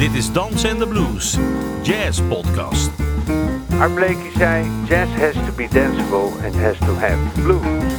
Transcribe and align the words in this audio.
Dit 0.00 0.14
is 0.14 0.32
Dans 0.32 0.64
en 0.64 0.78
de 0.78 0.86
Blues, 0.86 1.36
Jazz 1.82 2.20
Podcast. 2.28 2.90
Art 3.78 3.94
Blakey 3.94 4.30
zei: 4.36 4.66
Jazz 4.88 5.10
has 5.10 5.32
to 5.32 5.52
be 5.56 5.68
danceable 5.72 6.30
and 6.44 6.54
has 6.54 6.78
to 6.78 6.94
have 6.94 7.18
blues. 7.42 7.92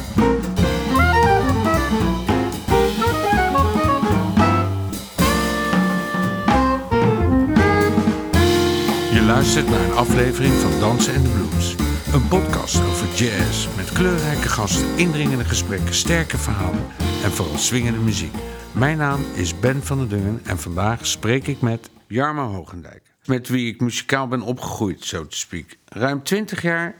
Je 9.12 9.22
luistert 9.26 9.70
naar 9.70 9.80
een 9.80 9.92
aflevering 9.92 10.52
van 10.52 10.80
Dansen 10.80 11.14
en 11.14 11.22
de 11.22 11.28
Blues. 11.28 11.74
Een 12.12 12.28
podcast 12.28 12.76
over 12.76 13.06
jazz 13.14 13.68
met 13.76 13.92
kleurrijke 13.92 14.48
gasten, 14.48 14.86
indringende 14.96 15.44
gesprekken, 15.44 15.94
sterke 15.94 16.38
verhalen 16.38 16.86
en 17.24 17.30
vooral 17.30 17.58
swingende 17.58 18.00
muziek. 18.00 18.34
Mijn 18.72 18.98
naam 18.98 19.20
is 19.34 19.60
Ben 19.60 19.82
van 19.82 19.98
der 19.98 20.08
Dungen 20.08 20.40
en 20.44 20.58
vandaag 20.58 21.06
spreek 21.06 21.46
ik 21.46 21.60
met 21.60 21.90
Jarmo 22.12 22.46
Hogendijk. 22.48 23.02
Met 23.24 23.48
wie 23.48 23.72
ik 23.72 23.80
muzikaal 23.80 24.28
ben 24.28 24.42
opgegroeid, 24.42 25.04
zo 25.04 25.26
te 25.26 25.36
speak. 25.36 25.66
Ruim 25.84 26.22
20 26.22 26.62
jaar 26.62 26.94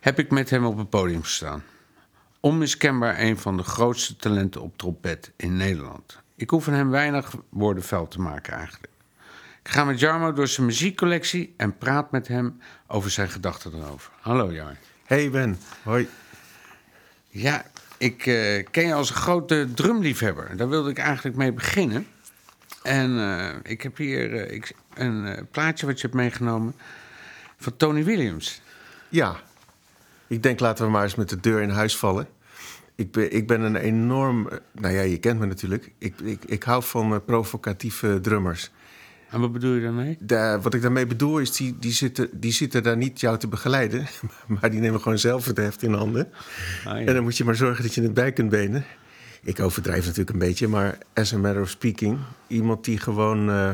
heb 0.00 0.18
ik 0.18 0.30
met 0.30 0.50
hem 0.50 0.64
op 0.64 0.78
het 0.78 0.90
podium 0.90 1.22
gestaan. 1.22 1.62
Onmiskenbaar 2.40 3.20
een 3.20 3.38
van 3.38 3.56
de 3.56 3.62
grootste 3.62 4.16
talenten 4.16 4.60
op 4.60 4.78
trompet 4.78 5.32
in 5.36 5.56
Nederland. 5.56 6.18
Ik 6.36 6.50
hoef 6.50 6.64
van 6.64 6.72
hem 6.72 6.90
weinig 6.90 7.34
woorden 7.48 7.82
vuil 7.82 8.08
te 8.08 8.20
maken 8.20 8.52
eigenlijk. 8.52 8.92
Ik 9.62 9.70
ga 9.70 9.84
met 9.84 10.00
Jarmo 10.00 10.32
door 10.32 10.48
zijn 10.48 10.66
muziekcollectie 10.66 11.54
en 11.56 11.78
praat 11.78 12.10
met 12.10 12.28
hem 12.28 12.60
over 12.86 13.10
zijn 13.10 13.28
gedachten 13.28 13.74
erover. 13.74 14.12
Hallo 14.20 14.52
Jar. 14.52 14.76
Hey 15.04 15.30
Ben, 15.30 15.58
hoi. 15.82 16.08
Ja, 17.28 17.64
ik 17.98 18.26
eh, 18.26 18.64
ken 18.70 18.86
je 18.86 18.94
als 18.94 19.10
een 19.10 19.16
grote 19.16 19.68
drumliefhebber. 19.74 20.56
Daar 20.56 20.68
wilde 20.68 20.90
ik 20.90 20.98
eigenlijk 20.98 21.36
mee 21.36 21.52
beginnen. 21.52 22.06
En 22.86 23.18
eh, 23.18 23.72
ik 23.72 23.82
heb 23.82 23.96
hier 23.96 24.34
eh, 24.34 24.54
ik, 24.54 24.72
een 24.94 25.26
eh, 25.26 25.42
plaatje 25.50 25.86
wat 25.86 25.96
je 25.96 26.02
hebt 26.02 26.18
meegenomen 26.18 26.74
van 27.56 27.76
Tony 27.76 28.04
Williams. 28.04 28.60
Ja, 29.08 29.36
ik 30.26 30.42
denk 30.42 30.60
laten 30.60 30.84
we 30.84 30.90
maar 30.90 31.02
eens 31.02 31.14
met 31.14 31.28
de 31.28 31.40
deur 31.40 31.60
in 31.62 31.68
huis 31.68 31.96
vallen. 31.96 32.28
Ik 32.94 33.12
ben, 33.12 33.32
ik 33.32 33.46
ben 33.46 33.60
een 33.60 33.76
enorm, 33.76 34.48
nou 34.72 34.94
ja, 34.94 35.00
je 35.00 35.18
kent 35.18 35.38
me 35.38 35.46
natuurlijk. 35.46 35.92
Ik, 35.98 36.20
ik, 36.20 36.44
ik 36.44 36.62
hou 36.62 36.82
van 36.82 37.24
provocatieve 37.24 38.18
drummers. 38.20 38.70
En 39.30 39.40
wat 39.40 39.52
bedoel 39.52 39.74
je 39.74 39.80
daarmee? 39.82 40.16
Daar- 40.20 40.60
wat 40.60 40.74
ik 40.74 40.82
daarmee 40.82 41.06
bedoel 41.06 41.38
is, 41.38 41.52
die, 41.56 41.78
die, 41.78 41.92
zitten, 41.92 42.28
die 42.32 42.52
zitten 42.52 42.82
daar 42.82 42.96
niet 42.96 43.20
jou 43.20 43.38
te 43.38 43.48
begeleiden, 43.48 44.06
maar 44.60 44.70
die 44.70 44.80
nemen 44.80 45.00
gewoon 45.00 45.18
zelf 45.18 45.46
het 45.46 45.56
heft 45.56 45.82
in 45.82 45.92
handen. 45.92 46.32
Ah, 46.84 47.00
ja. 47.00 47.06
En 47.06 47.14
dan 47.14 47.22
moet 47.22 47.36
je 47.36 47.44
maar 47.44 47.56
zorgen 47.56 47.82
dat 47.82 47.94
je 47.94 48.02
het 48.02 48.14
bij 48.14 48.32
kunt 48.32 48.50
benen. 48.50 48.84
Ik 49.46 49.60
overdrijf 49.60 50.04
natuurlijk 50.04 50.30
een 50.30 50.38
beetje, 50.38 50.68
maar 50.68 50.98
as 51.14 51.34
a 51.34 51.38
matter 51.38 51.62
of 51.62 51.68
speaking, 51.68 52.18
iemand 52.46 52.84
die 52.84 52.98
gewoon, 52.98 53.50
eh, 53.50 53.72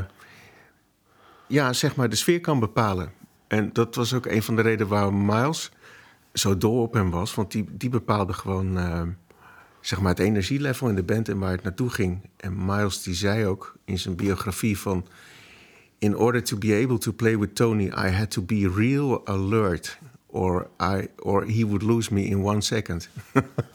ja, 1.47 1.73
zeg 1.73 1.97
maar, 1.97 2.09
de 2.09 2.17
sfeer 2.17 2.41
kan 2.41 2.61
bepalen. 2.61 3.13
En 3.47 3.71
dat 3.73 3.95
was 3.95 4.15
ook 4.15 4.27
een 4.27 4.43
van 4.43 4.57
de 4.57 4.63
redenen 4.63 4.89
waarom 4.89 5.27
Miles 5.27 5.71
zo 6.33 6.57
dol 6.57 6.83
op 6.83 6.93
hem 6.93 7.11
was, 7.11 7.35
want 7.35 7.53
die, 7.53 7.65
die 7.71 7.89
bepaalde 7.89 8.33
gewoon, 8.33 8.79
eh, 8.79 9.03
zeg 9.81 10.01
maar, 10.01 10.11
het 10.11 10.19
energielevel 10.19 10.89
in 10.89 10.95
de 10.95 11.03
band 11.03 11.29
en 11.29 11.39
waar 11.39 11.51
het 11.51 11.63
naartoe 11.63 11.91
ging. 11.91 12.21
En 12.37 12.65
Miles 12.65 13.03
die 13.03 13.15
zei 13.15 13.47
ook 13.47 13.75
in 13.85 13.99
zijn 13.99 14.17
biografie 14.17 14.79
van, 14.79 15.07
in 15.99 16.17
order 16.17 16.43
to 16.43 16.57
be 16.59 16.81
able 16.85 16.99
to 16.99 17.13
play 17.13 17.39
with 17.39 17.55
Tony, 17.55 17.87
I 17.87 18.11
had 18.11 18.31
to 18.31 18.43
be 18.43 18.73
real 18.75 19.27
alert, 19.27 19.99
or 20.27 20.69
I, 20.83 21.07
or 21.19 21.45
he 21.45 21.67
would 21.67 21.83
lose 21.83 22.15
me 22.15 22.23
in 22.23 22.43
one 22.43 22.61
second. 22.61 23.09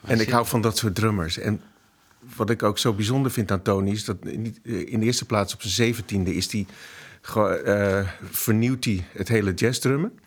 En 0.00 0.20
ik 0.20 0.28
hou 0.30 0.46
van 0.46 0.60
dat 0.60 0.78
soort 0.78 0.94
drummers. 0.94 1.38
En 1.38 1.60
wat 2.36 2.50
ik 2.50 2.62
ook 2.62 2.78
zo 2.78 2.92
bijzonder 2.92 3.30
vind 3.32 3.50
aan 3.50 3.62
Tony 3.62 3.90
is 3.90 4.04
dat 4.04 4.16
in 4.24 5.00
de 5.00 5.04
eerste 5.04 5.24
plaats 5.24 5.54
op 5.54 5.60
zijn 5.60 5.72
zeventiende 5.74 6.34
is 6.34 6.48
die 6.48 6.66
ge- 7.20 7.48
eh, 7.56 8.08
vernieuwt 8.30 8.84
hij 8.84 9.06
het 9.12 9.28
hele 9.28 9.54
jazzdrummen. 9.54 10.18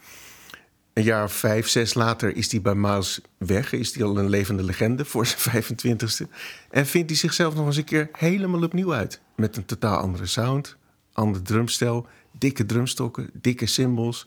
Een 0.93 1.03
jaar 1.03 1.29
vijf, 1.29 1.67
zes 1.67 1.93
later 1.93 2.35
is 2.35 2.51
hij 2.51 2.61
bij 2.61 2.75
Miles 2.75 3.19
weg. 3.37 3.71
Is 3.73 3.95
hij 3.95 4.03
al 4.03 4.17
een 4.17 4.29
levende 4.29 4.63
legende 4.63 5.05
voor 5.05 5.25
zijn 5.27 5.39
25ste. 5.39 6.27
En 6.69 6.85
vindt 6.85 7.09
hij 7.09 7.19
zichzelf 7.19 7.55
nog 7.55 7.65
eens 7.65 7.77
een 7.77 7.83
keer 7.83 8.09
helemaal 8.11 8.63
opnieuw 8.63 8.93
uit. 8.93 9.19
Met 9.35 9.57
een 9.57 9.65
totaal 9.65 9.97
andere 9.97 10.25
sound, 10.25 10.75
ander 11.13 11.41
drumstel, 11.41 12.07
dikke 12.31 12.65
drumstokken, 12.65 13.29
dikke 13.33 13.65
cymbals. 13.65 14.25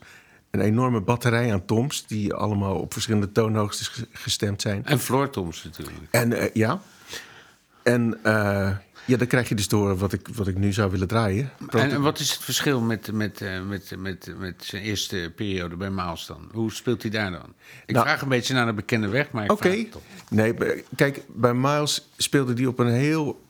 Een 0.51 0.59
enorme 0.61 1.01
batterij 1.01 1.53
aan 1.53 1.65
toms 1.65 2.07
die 2.07 2.33
allemaal 2.33 2.75
op 2.75 2.93
verschillende 2.93 3.31
toonhoogtes 3.31 3.87
ge- 3.87 4.07
gestemd 4.11 4.61
zijn. 4.61 4.85
En 4.85 4.99
Floor 4.99 5.29
Toms 5.29 5.63
natuurlijk. 5.63 5.97
En 6.11 6.33
eh, 6.33 6.49
ja. 6.53 6.81
En 7.83 8.19
eh, 8.23 8.69
ja, 9.05 9.17
dan 9.17 9.27
krijg 9.27 9.49
je 9.49 9.55
dus 9.55 9.67
door 9.67 9.97
wat 9.97 10.13
ik, 10.13 10.27
wat 10.33 10.47
ik 10.47 10.57
nu 10.57 10.73
zou 10.73 10.91
willen 10.91 11.07
draaien. 11.07 11.51
En, 11.69 11.91
en 11.91 12.01
wat 12.01 12.19
is 12.19 12.31
het 12.31 12.43
verschil 12.43 12.81
met, 12.81 13.11
met, 13.11 13.41
eh, 13.41 13.61
met, 13.61 13.93
met, 13.97 14.33
met 14.37 14.55
zijn 14.65 14.83
eerste 14.83 15.31
periode 15.35 15.75
bij 15.75 15.89
Miles 15.89 16.25
dan? 16.25 16.49
Hoe 16.51 16.71
speelt 16.71 17.01
hij 17.01 17.11
daar 17.11 17.31
dan? 17.31 17.53
Ik 17.85 17.93
Nou- 17.95 18.05
vraag 18.07 18.21
een 18.21 18.29
beetje 18.29 18.53
naar 18.53 18.65
de 18.65 18.73
bekende 18.73 19.07
weg, 19.07 19.31
maar 19.31 19.43
ik 19.43 19.51
Oké. 19.51 19.61
vraag 19.69 19.77
het 19.77 19.91
toch. 19.91 20.01
Nee, 20.29 20.55
kijk, 20.95 21.21
bij 21.27 21.53
Miles 21.53 22.07
speelde 22.17 22.53
die 22.53 22.67
op 22.67 22.79
een 22.79 22.91
heel 22.93 23.41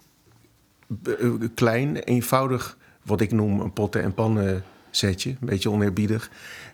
klein, 1.56 1.98
eenvoudig, 1.98 2.78
wat 3.04 3.22
ik 3.22 3.32
noem 3.32 3.60
een 3.60 3.74
potten- 3.74 4.04
en 4.04 4.14
pannen 4.14 4.64
setje. 4.92 5.30
Een 5.30 5.38
beetje 5.40 5.70
oneerbiedig. 5.70 6.30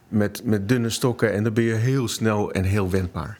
Met, 0.07 0.41
met 0.43 0.69
dunne 0.69 0.89
stokken 0.89 1.33
en 1.33 1.43
dan 1.43 1.53
ben 1.53 1.63
je 1.63 1.73
heel 1.73 2.07
snel 2.07 2.51
en 2.51 2.63
heel 2.63 2.89
wendbaar. 2.89 3.39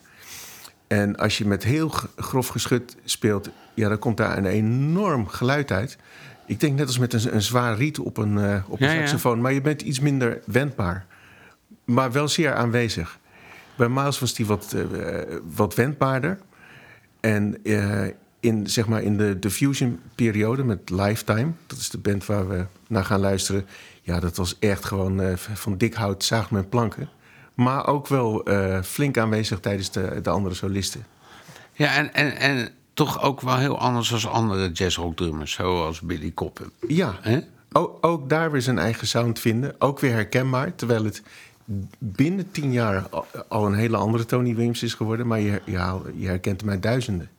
En 0.86 1.16
als 1.16 1.38
je 1.38 1.46
met 1.46 1.64
heel 1.64 1.88
grof 2.16 2.48
geschut 2.48 2.96
speelt, 3.04 3.50
ja, 3.74 3.88
dan 3.88 3.98
komt 3.98 4.16
daar 4.16 4.38
een 4.38 4.46
enorm 4.46 5.26
geluid 5.26 5.70
uit. 5.70 5.98
Ik 6.46 6.60
denk 6.60 6.78
net 6.78 6.86
als 6.86 6.98
met 6.98 7.12
een, 7.12 7.34
een 7.34 7.42
zwaar 7.42 7.76
riet 7.76 7.98
op 7.98 8.16
een, 8.16 8.38
eh, 8.38 8.62
op 8.68 8.80
een 8.80 8.86
Ja, 8.86 8.92
ja. 8.92 8.98
saxofoon, 8.98 9.40
maar 9.40 9.52
je 9.52 9.60
bent 9.60 9.82
iets 9.82 10.00
minder 10.00 10.40
wendbaar. 10.44 11.06
Maar 11.84 12.12
wel 12.12 12.28
zeer 12.28 12.54
aanwezig. 12.54 13.18
Bij 13.76 13.88
Miles 13.88 14.18
was 14.18 14.34
die 14.34 14.46
wat, 14.46 14.72
eh, 14.72 15.20
wat 15.54 15.74
wendbaarder. 15.74 16.38
En 17.20 17.64
eh, 17.64 18.06
in, 18.40 18.66
zeg 18.66 18.86
maar 18.86 19.02
in 19.02 19.16
de, 19.16 19.38
de 19.38 19.50
Fusion-periode 19.50 20.64
met 20.64 20.90
Lifetime, 20.90 21.52
dat 21.66 21.78
is 21.78 21.90
de 21.90 21.98
band 21.98 22.26
waar 22.26 22.48
we 22.48 22.64
naar 22.88 23.04
gaan 23.04 23.20
luisteren. 23.20 23.66
Ja, 24.06 24.20
dat 24.20 24.36
was 24.36 24.58
echt 24.58 24.84
gewoon 24.84 25.20
eh, 25.20 25.36
van 25.36 25.76
dik 25.76 25.94
hout 25.94 26.24
zaag 26.24 26.50
men 26.50 26.68
planken. 26.68 27.08
Maar 27.54 27.86
ook 27.86 28.06
wel 28.06 28.44
eh, 28.44 28.82
flink 28.82 29.18
aanwezig 29.18 29.60
tijdens 29.60 29.90
de, 29.90 30.20
de 30.22 30.30
andere 30.30 30.54
solisten. 30.54 31.06
Ja, 31.72 31.94
en, 31.94 32.14
en, 32.14 32.36
en 32.36 32.68
toch 32.94 33.22
ook 33.22 33.40
wel 33.40 33.56
heel 33.56 33.78
anders 33.78 34.08
dan 34.08 34.32
andere 34.32 34.70
jazzrockdrummers, 34.72 35.52
zoals 35.52 36.00
Billy 36.00 36.30
Koppen. 36.30 36.70
Ja, 36.88 37.18
ook, 37.72 37.98
ook 38.00 38.28
daar 38.28 38.50
weer 38.50 38.62
zijn 38.62 38.78
eigen 38.78 39.06
sound 39.06 39.38
vinden. 39.38 39.74
Ook 39.78 40.00
weer 40.00 40.12
herkenbaar, 40.12 40.74
terwijl 40.74 41.04
het 41.04 41.22
binnen 41.98 42.50
tien 42.50 42.72
jaar 42.72 43.08
al, 43.48 43.66
een 43.66 43.74
hele 43.74 43.96
andere 43.96 44.26
Tony 44.26 44.54
Williams 44.54 44.82
is 44.82 44.94
geworden. 44.94 45.26
Maar 45.26 45.40
je, 45.40 45.60
je, 45.64 46.26
herkent 46.26 46.60
hem 46.60 46.70
uit 46.70 46.82
duizenden. 46.82 47.30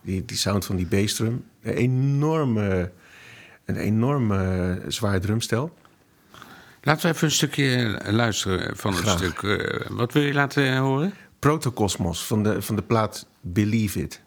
Die, 0.00 0.24
die 0.24 0.36
sound 0.36 0.64
van 0.64 0.76
die 0.76 0.86
bassdrum. 0.86 1.44
Een 1.62 1.74
enorme, 1.74 2.90
een 3.64 3.76
enorme 3.76 4.80
zwaar 4.88 5.20
drumstel. 5.20 5.72
Laten 6.84 7.02
we 7.08 7.14
even 7.14 7.26
een 7.26 7.34
stukje 7.34 7.98
luisteren 8.10 8.76
van 8.76 8.94
het 8.94 9.08
stuk. 9.08 9.42
eh, 9.42 9.86
wat 9.90 10.12
wil 10.12 10.22
je 10.22 10.32
laten 10.32 10.76
horen? 10.76 11.14
Protocosmos 11.38 12.24
van 12.26 12.42
de, 12.42 12.62
van 12.62 12.76
de 12.76 12.82
plaat 12.82 13.26
Believe 13.40 14.00
It. 14.00 14.22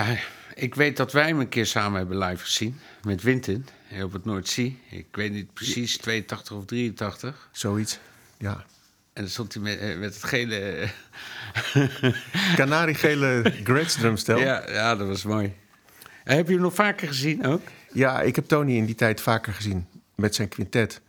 Ja, 0.00 0.16
ik 0.54 0.74
weet 0.74 0.96
dat 0.96 1.12
wij 1.12 1.26
hem 1.26 1.40
een 1.40 1.48
keer 1.48 1.66
samen 1.66 1.98
hebben 1.98 2.18
live 2.18 2.44
gezien. 2.44 2.78
Met 3.02 3.22
Winton 3.22 3.64
eh, 3.90 4.04
op 4.04 4.12
het 4.12 4.24
Noordzee. 4.24 4.78
Ik 4.90 5.06
weet 5.10 5.32
niet 5.32 5.54
precies, 5.54 5.98
82 5.98 6.56
of 6.56 6.64
83. 6.64 7.48
Zoiets. 7.52 7.98
Ja. 8.38 8.64
En 9.12 9.22
dan 9.22 9.28
stond 9.28 9.54
hij 9.54 9.62
met, 9.62 9.78
eh, 9.78 9.98
met 9.98 10.14
het 10.14 10.24
gele... 10.24 10.88
Kanariegele 12.56 13.52
Gretsch 13.64 13.98
drumstel. 13.98 14.38
Ja. 14.38 14.44
ja, 14.44 14.72
ja, 14.72 14.96
dat 14.96 15.08
was 15.08 15.22
mooi. 15.22 15.54
En 16.24 16.36
heb 16.36 16.46
je 16.46 16.52
hem 16.52 16.62
nog 16.62 16.74
vaker 16.74 17.08
gezien 17.08 17.46
ook? 17.46 17.62
ik 18.24 18.36
heb 18.36 18.46
Tony 18.46 18.76
in 18.76 18.84
die 18.84 18.94
tijd 18.94 19.20
vaker 19.20 19.52
gezien 19.52 19.86
met 20.14 20.34
zijn 20.34 20.48
quintet. 20.48 21.00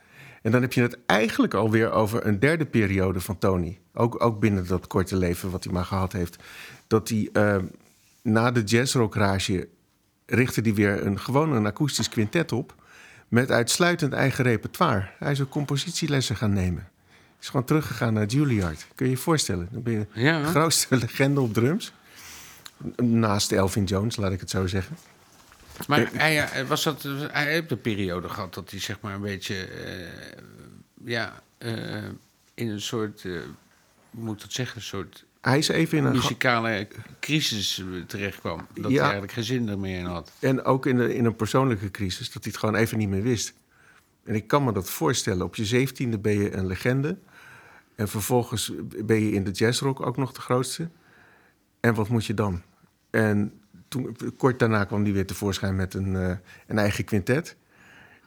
En 0.42 0.52
dan 0.52 0.62
heb 0.62 0.74
je 0.74 0.82
het 0.82 0.98
eigenlijk 1.06 1.54
alweer 1.54 1.92
over 1.92 2.26
een 2.26 2.40
derde 2.40 2.66
periode 2.66 3.20
van 3.22 3.38
Tony. 3.38 3.80
Ook, 3.94 4.24
ook 4.24 4.40
binnen 4.40 4.68
dat 4.68 4.88
korte 4.88 5.18
leven 5.18 5.52
wat 5.52 5.64
hij 5.64 5.74
maar 5.74 5.86
gehad 5.86 6.12
heeft. 6.14 6.44
Dat 6.88 7.10
hij 7.10 7.30
eh, 7.34 7.58
na 8.21 8.51
de 8.51 8.63
jazzrockrage 8.63 9.68
richtte 10.25 10.62
hij 10.62 10.73
weer 10.73 11.06
een, 11.06 11.19
gewoon 11.19 11.51
een 11.51 11.65
akoestisch 11.65 12.09
quintet 12.09 12.51
op. 12.51 12.75
Met 13.27 13.51
uitsluitend 13.51 14.13
eigen 14.13 14.44
repertoire. 14.44 15.09
Hij 15.19 15.31
is 15.31 15.41
ook 15.41 15.50
compositielessen 15.50 16.35
gaan 16.35 16.53
nemen. 16.53 16.89
Hij 17.12 17.39
is 17.39 17.50
gewoon 17.50 17.65
teruggegaan 17.65 18.13
naar 18.13 18.25
Juilliard. 18.25 18.88
Kun 18.95 19.06
je 19.06 19.12
je 19.12 19.18
voorstellen? 19.18 19.68
Dan 19.71 19.83
ben 19.83 19.94
je 19.94 20.07
de 20.13 20.44
grootste 20.44 20.95
legende 21.07 21.41
op 21.41 21.53
drums. 21.53 21.94
Naast 22.95 23.51
Elvin 23.51 23.83
Jones, 23.83 24.15
laat 24.15 24.31
ik 24.31 24.39
het 24.39 24.50
zo 24.50 24.68
zeggen. 24.68 24.97
Maar 25.87 26.09
hij, 26.13 26.49
eh, 26.49 26.68
was 26.68 26.83
dat, 26.83 27.04
hij 27.31 27.51
heeft 27.51 27.71
een 27.71 27.81
periode 27.81 28.30
gehad 28.30 28.54
dat 28.54 28.71
hij 28.71 28.80
zeg 28.80 28.99
maar 28.99 29.13
een 29.13 29.21
beetje... 29.21 29.69
Uh, 29.85 30.07
ja, 31.06 31.42
uh, 31.59 32.04
in 32.54 32.69
een 32.69 32.81
soort... 32.81 33.23
Uh, 33.23 33.42
hoe 34.09 34.23
moet 34.23 34.35
ik 34.35 34.42
dat 34.42 34.54
zeggen? 34.54 34.75
Een 34.75 34.83
soort 34.83 35.25
hij 35.42 35.57
is 35.57 35.68
even 35.68 35.98
in 35.98 36.06
een 36.06 36.12
muzikale 36.12 36.88
crisis 37.19 37.83
terechtkwam. 38.07 38.68
Dat 38.74 38.92
hij 38.92 39.00
eigenlijk 39.00 39.31
geen 39.31 39.44
zin 39.44 39.69
er 39.69 39.80
meer 39.80 40.00
in 40.00 40.06
had. 40.06 40.31
En 40.40 40.64
ook 40.64 40.86
in, 40.86 40.98
de, 40.98 41.16
in 41.16 41.26
een 41.26 41.36
persoonlijke 41.36 41.92
crisis, 41.92 42.31
dat 42.31 42.44
hij 42.44 42.52
het 42.52 42.62
gewoon 42.62 42.76
even 42.76 42.98
niet 42.98 43.10
meer 43.10 43.24
wist. 43.24 43.54
En 44.24 44.36
ik 44.36 44.48
kan 44.48 44.64
me 44.64 44.71
dat 44.71 44.90
voorstellen. 44.90 45.45
Op 45.45 45.56
je 45.56 45.66
zeventiende 45.66 46.19
ben 46.19 46.40
je 46.40 46.54
een 46.54 46.68
legende. 46.68 47.18
En 47.95 48.07
vervolgens 48.07 48.71
ben 49.06 49.19
je 49.19 49.31
in 49.31 49.44
de 49.44 49.52
jazzrock 49.52 50.06
ook 50.06 50.18
nog 50.18 50.31
de 50.31 50.42
grootste. 50.42 50.90
En 51.80 51.94
wat 51.94 52.10
moet 52.10 52.26
je 52.26 52.33
dan? 52.33 52.62
En 53.10 53.62
toen, 53.88 54.18
kort 54.38 54.60
daarna 54.60 54.83
kwam 54.83 55.04
hij 55.04 55.14
weer 55.14 55.26
tevoorschijn 55.26 55.76
met 55.76 55.94
een, 55.94 56.14
uh, 56.14 56.36
een 56.68 56.78
eigen 56.78 57.04
quintet. 57.04 57.56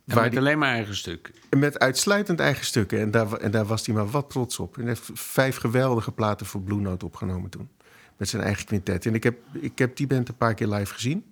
En 0.06 0.20
met 0.20 0.36
alleen 0.36 0.58
maar 0.58 0.72
eigen 0.72 0.96
stuk? 0.96 1.30
Met 1.50 1.78
uitsluitend 1.78 2.40
eigen 2.40 2.64
stukken. 2.64 3.00
En 3.00 3.10
daar, 3.10 3.32
en 3.32 3.50
daar 3.50 3.64
was 3.64 3.86
hij 3.86 3.94
maar 3.94 4.10
wat 4.10 4.30
trots 4.30 4.58
op. 4.58 4.74
En 4.76 4.80
hij 4.80 4.90
heeft 4.90 5.10
vijf 5.14 5.56
geweldige 5.56 6.12
platen 6.12 6.46
voor 6.46 6.62
Blue 6.62 6.80
Note 6.80 7.04
opgenomen 7.04 7.50
toen. 7.50 7.68
Met 8.16 8.28
zijn 8.28 8.42
eigen 8.42 8.64
quintet. 8.64 9.06
En 9.06 9.14
ik 9.14 9.22
heb, 9.22 9.38
ik 9.52 9.78
heb 9.78 9.96
die 9.96 10.06
band 10.06 10.28
een 10.28 10.36
paar 10.36 10.54
keer 10.54 10.68
live 10.68 10.94
gezien. 10.94 11.24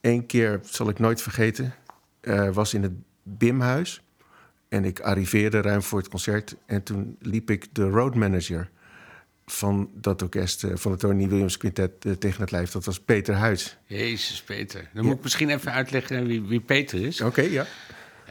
Eén 0.00 0.26
keer, 0.26 0.60
zal 0.62 0.88
ik 0.88 0.98
nooit 0.98 1.22
vergeten, 1.22 1.74
uh, 2.22 2.50
was 2.50 2.74
in 2.74 2.82
het 2.82 2.92
Bimhuis. 3.22 4.02
En 4.68 4.84
ik 4.84 5.00
arriveerde 5.00 5.60
ruim 5.60 5.82
voor 5.82 5.98
het 5.98 6.08
concert. 6.08 6.56
En 6.66 6.82
toen 6.82 7.16
liep 7.20 7.50
ik 7.50 7.66
de 7.72 7.88
road 7.88 8.14
manager 8.14 8.70
van 9.50 9.90
dat 9.94 10.22
orkest, 10.22 10.64
eh, 10.64 10.70
van 10.74 10.90
het 10.90 11.00
Tony 11.00 11.28
Williams 11.28 11.56
Quintet 11.56 12.04
eh, 12.04 12.12
tegen 12.12 12.40
het 12.40 12.50
lijf. 12.50 12.70
Dat 12.70 12.84
was 12.84 13.00
Peter 13.00 13.34
Huis. 13.34 13.76
Jezus, 13.84 14.42
Peter. 14.42 14.88
Dan 14.92 15.04
moet 15.04 15.16
ik 15.16 15.22
misschien 15.22 15.50
even 15.50 15.72
uitleggen 15.72 16.26
wie, 16.26 16.42
wie 16.42 16.60
Peter 16.60 17.06
is. 17.06 17.20
Oké, 17.20 17.40
ja. 17.40 17.66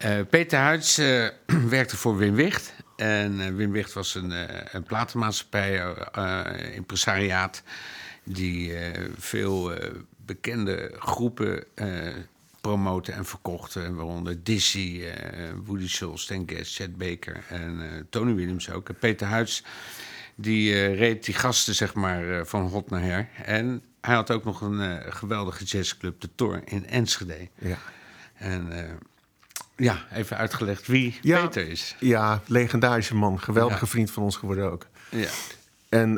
Uh, 0.05 0.19
Peter 0.29 0.59
Huids 0.59 0.95
werkte 1.69 1.97
voor 1.97 2.17
Wim 2.17 2.35
Wicht. 2.35 2.73
En 2.95 3.55
Wim 3.55 3.71
Wicht 3.71 3.93
was 3.93 4.15
een, 4.15 4.33
een 4.75 4.83
platenmaatschappij, 4.83 5.93
impresariaat... 6.75 7.63
die 8.23 8.73
veel 9.17 9.73
bekende 10.25 10.91
groepen 10.99 11.63
promoten 12.61 13.13
en 13.13 13.25
verkochten. 13.25 13.95
Waaronder 13.95 14.43
Dizzy, 14.43 15.03
Woody 15.65 15.87
Schultz, 15.87 16.23
Stan 16.23 16.43
Getz, 16.45 16.75
Chet 16.75 16.97
Baker 16.97 17.43
en 17.49 18.07
Tony 18.09 18.33
Williams 18.33 18.69
ook. 18.69 18.89
En 18.89 18.95
Peter 18.95 19.27
Huids 19.27 19.63
die 20.41 20.73
uh, 20.73 20.97
reed 20.97 21.25
die 21.25 21.33
gasten 21.33 21.75
zeg 21.75 21.93
maar 21.93 22.23
uh, 22.23 22.41
van 22.43 22.67
hot 22.67 22.89
naar 22.89 23.01
her. 23.01 23.27
En 23.45 23.81
hij 24.01 24.15
had 24.15 24.31
ook 24.31 24.43
nog 24.43 24.61
een 24.61 24.79
uh, 24.79 24.95
geweldige 25.09 25.63
jazzclub, 25.63 26.21
de 26.21 26.29
Tor 26.35 26.61
in 26.65 26.87
Enschede. 26.87 27.47
Ja. 27.57 27.77
En 28.33 28.71
ja, 29.75 30.05
even 30.13 30.37
uitgelegd 30.37 30.87
wie 30.87 31.17
ja, 31.21 31.41
Peter 31.41 31.67
is. 31.67 31.95
Ja, 31.99 32.41
legendarische 32.45 33.15
man. 33.15 33.39
Geweldige 33.39 33.87
vriend 33.87 34.11
van 34.11 34.23
ons 34.23 34.35
geworden 34.35 34.71
ook. 34.71 34.85
Ja. 35.09 35.27
En 35.89 36.13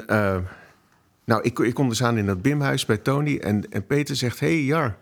nou, 1.23 1.41
ik, 1.41 1.59
ik 1.59 1.73
kom 1.73 1.89
dus 1.89 2.03
aan 2.03 2.17
in 2.17 2.25
dat 2.25 2.41
Bimhuis 2.41 2.85
bij 2.85 2.97
Tony. 2.97 3.37
En, 3.37 3.71
en 3.71 3.85
Peter 3.85 4.15
zegt, 4.15 4.39
hey 4.39 4.63
Jar, 4.63 4.97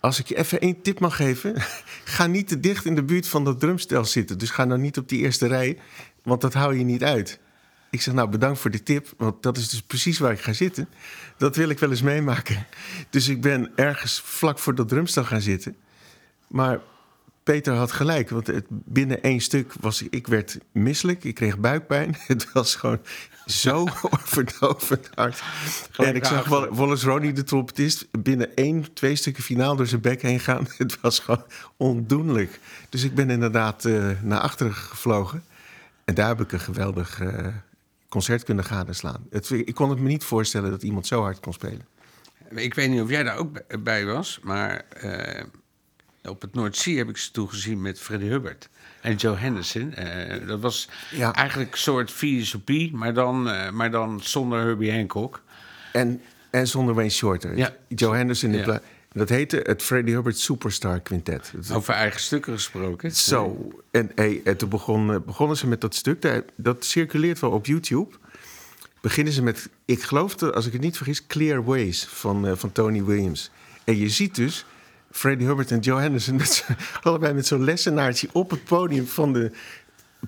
als 0.00 0.18
ik 0.18 0.26
je 0.26 0.36
even 0.36 0.60
één 0.60 0.82
tip 0.82 1.00
mag 1.00 1.16
geven... 1.16 1.54
ga 2.04 2.26
niet 2.26 2.48
te 2.48 2.60
dicht 2.60 2.84
in 2.84 2.94
de 2.94 3.02
buurt 3.02 3.28
van 3.28 3.44
dat 3.44 3.60
drumstel 3.60 4.04
zitten. 4.04 4.38
Dus 4.38 4.50
ga 4.50 4.64
nou 4.64 4.80
niet 4.80 4.98
op 4.98 5.08
die 5.08 5.20
eerste 5.20 5.46
rij, 5.46 5.78
want 6.22 6.40
dat 6.40 6.54
hou 6.54 6.78
je 6.78 6.84
niet 6.84 7.04
uit. 7.04 7.38
Ik 7.90 8.02
zeg, 8.02 8.14
nou 8.14 8.28
bedankt 8.28 8.58
voor 8.58 8.70
de 8.70 8.82
tip, 8.82 9.14
want 9.16 9.42
dat 9.42 9.56
is 9.56 9.68
dus 9.68 9.82
precies 9.82 10.18
waar 10.18 10.32
ik 10.32 10.40
ga 10.40 10.52
zitten. 10.52 10.88
Dat 11.36 11.56
wil 11.56 11.68
ik 11.68 11.78
wel 11.78 11.90
eens 11.90 12.02
meemaken. 12.02 12.66
Dus 13.10 13.28
ik 13.28 13.40
ben 13.40 13.72
ergens 13.74 14.20
vlak 14.24 14.58
voor 14.58 14.74
dat 14.74 14.88
drumstel 14.88 15.24
gaan 15.24 15.40
zitten. 15.40 15.76
Maar 16.46 16.80
Peter 17.42 17.74
had 17.74 17.92
gelijk, 17.92 18.30
want 18.30 18.46
het, 18.46 18.64
binnen 18.68 19.22
één 19.22 19.40
stuk 19.40 19.72
was 19.80 20.02
ik, 20.02 20.14
ik 20.14 20.26
werd 20.26 20.58
misselijk. 20.72 21.24
Ik 21.24 21.34
kreeg 21.34 21.58
buikpijn. 21.58 22.16
Het 22.26 22.52
was 22.52 22.74
gewoon 22.74 23.00
zo 23.46 23.86
verdovend 24.36 25.10
hard. 25.14 25.42
en 25.96 26.16
ik 26.16 26.24
zag 26.24 26.48
Wallace 26.48 27.06
Ronnie, 27.06 27.32
de 27.32 27.42
trompetist, 27.42 28.06
binnen 28.18 28.54
één, 28.54 28.92
twee 28.92 29.16
stukken 29.16 29.42
finaal 29.42 29.76
door 29.76 29.86
zijn 29.86 30.00
bek 30.00 30.22
heen 30.22 30.40
gaan. 30.40 30.66
Het 30.76 31.00
was 31.00 31.18
gewoon 31.18 31.44
ondoenlijk. 31.76 32.60
Dus 32.88 33.02
ik 33.02 33.14
ben 33.14 33.30
inderdaad 33.30 33.84
uh, 33.84 34.10
naar 34.22 34.40
achteren 34.40 34.74
gevlogen. 34.74 35.44
En 36.04 36.14
daar 36.14 36.28
heb 36.28 36.40
ik 36.40 36.52
een 36.52 36.60
geweldig... 36.60 37.20
Uh, 37.20 37.46
concert 38.08 38.44
kunnen 38.44 38.64
gadeslaan. 38.64 39.26
Het, 39.30 39.50
ik 39.50 39.74
kon 39.74 39.90
het 39.90 39.98
me 39.98 40.08
niet 40.08 40.24
voorstellen 40.24 40.70
dat 40.70 40.82
iemand 40.82 41.06
zo 41.06 41.22
hard 41.22 41.40
kon 41.40 41.52
spelen. 41.52 41.86
Ik 42.54 42.74
weet 42.74 42.90
niet 42.90 43.00
of 43.00 43.10
jij 43.10 43.22
daar 43.22 43.36
ook 43.36 43.82
bij 43.82 44.04
was, 44.04 44.40
maar 44.42 44.84
uh, 45.04 45.42
op 46.22 46.40
het 46.40 46.54
Noordzee 46.54 46.96
heb 46.96 47.08
ik 47.08 47.16
ze 47.16 47.30
toegezien 47.30 47.80
met 47.80 48.00
Freddie 48.00 48.30
Hubbard 48.30 48.68
en 49.00 49.14
Joe 49.14 49.36
Henderson. 49.36 49.94
Uh, 49.98 50.46
dat 50.46 50.60
was 50.60 50.88
ja. 51.10 51.34
eigenlijk 51.34 51.72
een 51.72 51.78
soort 51.78 52.10
VSOP, 52.10 52.70
maar 52.92 53.14
dan, 53.14 53.48
uh, 53.48 53.70
maar 53.70 53.90
dan 53.90 54.20
zonder 54.22 54.60
Herbie 54.60 54.92
Hancock. 54.92 55.42
En, 55.92 56.22
en 56.50 56.66
zonder 56.66 56.94
Wayne 56.94 57.10
Shorter. 57.10 57.56
Ja. 57.56 57.76
Joe 57.88 58.16
Henderson 58.16 58.50
in 58.50 58.64
ja. 58.66 58.80
Dat 59.12 59.28
heette 59.28 59.60
het 59.62 59.82
Freddie 59.82 60.14
Hubbard 60.14 60.38
Superstar 60.38 61.00
Quintet. 61.00 61.52
Over 61.72 61.94
eigen 61.94 62.20
stukken 62.20 62.52
gesproken. 62.52 63.12
Zo. 63.12 63.70
En, 63.90 64.10
hey, 64.14 64.40
en 64.44 64.56
toen 64.56 64.68
begon, 64.68 65.22
begonnen 65.26 65.56
ze 65.56 65.66
met 65.66 65.80
dat 65.80 65.94
stuk. 65.94 66.42
Dat 66.56 66.84
circuleert 66.84 67.38
wel 67.38 67.50
op 67.50 67.66
YouTube. 67.66 68.16
Beginnen 69.00 69.32
ze 69.32 69.42
met, 69.42 69.68
ik 69.84 70.02
geloof, 70.02 70.42
als 70.42 70.66
ik 70.66 70.72
het 70.72 70.82
niet 70.82 70.96
vergis, 70.96 71.26
Clear 71.26 71.64
Ways 71.64 72.04
van, 72.04 72.46
uh, 72.46 72.52
van 72.56 72.72
Tony 72.72 73.04
Williams. 73.04 73.50
En 73.84 73.96
je 73.96 74.08
ziet 74.08 74.34
dus 74.34 74.64
Freddie 75.10 75.46
Hubbard 75.46 75.70
en 75.70 75.78
Joe 75.80 76.00
Henderson... 76.00 76.36
Met 76.36 76.66
allebei 77.02 77.34
met 77.34 77.46
zo'n 77.46 77.64
lessenaartje 77.64 78.28
op 78.32 78.50
het 78.50 78.64
podium 78.64 79.06
van 79.06 79.32
de 79.32 79.50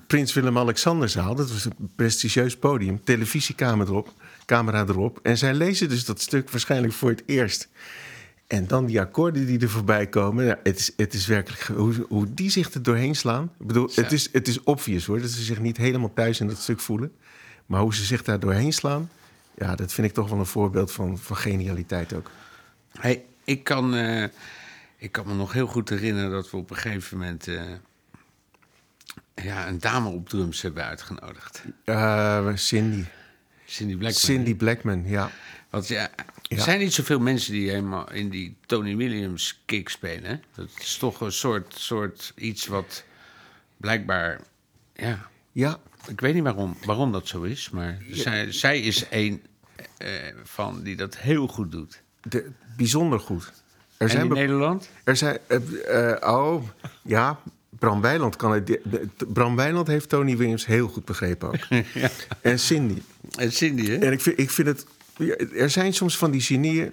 Prins 0.07 0.33
Willem-Alexanderzaal. 0.33 1.35
Dat 1.35 1.51
was 1.51 1.65
een 1.65 1.91
prestigieus 1.95 2.57
podium. 2.57 3.03
Televisiekamer 3.03 3.87
erop, 3.87 4.13
camera 4.45 4.85
erop. 4.87 5.19
En 5.23 5.37
zij 5.37 5.53
lezen 5.53 5.89
dus 5.89 6.05
dat 6.05 6.21
stuk 6.21 6.49
waarschijnlijk 6.49 6.93
voor 6.93 7.09
het 7.09 7.23
eerst... 7.25 7.69
En 8.51 8.67
dan 8.67 8.85
die 8.85 8.99
akkoorden 8.99 9.45
die 9.45 9.59
er 9.59 9.69
voorbij 9.69 10.07
komen. 10.07 10.59
Het, 10.63 10.79
is, 10.79 10.91
het 10.95 11.13
is 11.13 11.27
werkelijk 11.27 11.61
hoe, 11.61 12.05
hoe 12.09 12.33
die 12.33 12.49
zich 12.49 12.73
er 12.73 12.83
doorheen 12.83 13.15
slaan. 13.15 13.51
Ik 13.59 13.67
bedoel, 13.67 13.89
het, 13.95 14.11
is, 14.11 14.29
het 14.31 14.47
is 14.47 14.63
obvious 14.63 15.05
hoor, 15.05 15.21
dat 15.21 15.29
ze 15.29 15.41
zich 15.41 15.59
niet 15.59 15.77
helemaal 15.77 16.13
thuis 16.13 16.39
in 16.39 16.47
dat 16.47 16.57
stuk 16.57 16.79
voelen. 16.79 17.11
Maar 17.65 17.81
hoe 17.81 17.95
ze 17.95 18.03
zich 18.03 18.23
daar 18.23 18.39
doorheen 18.39 18.73
slaan, 18.73 19.09
ja, 19.57 19.75
dat 19.75 19.93
vind 19.93 20.07
ik 20.07 20.13
toch 20.13 20.29
wel 20.29 20.39
een 20.39 20.45
voorbeeld 20.45 20.91
van, 20.91 21.17
van 21.17 21.37
genialiteit 21.37 22.13
ook. 22.13 22.31
Hey, 22.99 23.23
ik, 23.43 23.63
kan, 23.63 23.95
uh, 23.95 24.23
ik 24.97 25.11
kan 25.11 25.27
me 25.27 25.33
nog 25.33 25.53
heel 25.53 25.67
goed 25.67 25.89
herinneren 25.89 26.31
dat 26.31 26.51
we 26.51 26.57
op 26.57 26.69
een 26.69 26.75
gegeven 26.75 27.17
moment 27.17 27.47
uh, 27.47 27.61
ja, 29.35 29.67
een 29.67 29.79
dame 29.79 30.09
op 30.09 30.29
drums 30.29 30.61
hebben 30.61 30.83
uitgenodigd. 30.83 31.63
Uh, 31.85 32.55
Cindy. 32.55 33.03
Cindy 33.65 33.95
Blackman. 33.95 34.21
Cindy 34.21 34.55
Blackman, 34.55 35.03
ja. 35.05 35.31
Want 35.69 35.87
ja, 35.87 36.09
er 36.57 36.61
zijn 36.61 36.79
niet 36.79 36.93
zoveel 36.93 37.19
mensen 37.19 37.53
die 37.53 37.69
helemaal 37.69 38.11
in 38.11 38.29
die 38.29 38.55
Tony 38.65 38.95
Williams 38.95 39.61
kick 39.65 39.89
spelen. 39.89 40.43
Dat 40.55 40.69
is 40.79 40.97
toch 40.97 41.21
een 41.21 41.31
soort, 41.31 41.73
soort 41.77 42.33
iets 42.35 42.67
wat 42.67 43.03
blijkbaar. 43.77 44.41
Ja. 44.95 45.29
ja. 45.51 45.79
Ik 46.07 46.21
weet 46.21 46.33
niet 46.33 46.43
waarom, 46.43 46.77
waarom 46.85 47.11
dat 47.11 47.27
zo 47.27 47.41
is, 47.41 47.69
maar 47.69 47.97
zij, 48.09 48.51
zij 48.51 48.79
is 48.79 49.05
een 49.09 49.41
uh, 50.01 50.07
van 50.43 50.83
die 50.83 50.95
dat 50.95 51.17
heel 51.17 51.47
goed 51.47 51.71
doet. 51.71 52.01
De, 52.21 52.49
bijzonder 52.77 53.19
goed. 53.19 53.51
Er 53.97 54.09
zijn 54.09 54.25
in 54.25 54.33
Nederland? 54.33 54.89
Er 55.03 55.15
zijn. 55.15 55.37
Uh, 55.47 56.15
oh, 56.19 56.63
ja. 57.03 57.39
Bram 57.69 58.01
Weiland 58.01 58.35
kan 58.35 58.51
het. 58.51 58.79
Bram 59.33 59.55
Weiland 59.55 59.87
heeft 59.87 60.09
Tony 60.09 60.37
Williams 60.37 60.65
heel 60.65 60.87
goed 60.87 61.05
begrepen 61.05 61.47
ook. 61.47 61.63
ja. 61.93 62.09
En 62.41 62.59
Cindy. 62.59 63.01
En 63.37 63.51
Cindy, 63.51 63.89
hè? 63.89 63.97
En 63.97 64.11
ik 64.11 64.21
vind, 64.21 64.39
ik 64.39 64.49
vind 64.49 64.67
het 64.67 64.85
er 65.55 65.69
zijn 65.69 65.93
soms 65.93 66.17
van 66.17 66.31
die 66.31 66.41
genieën 66.41 66.91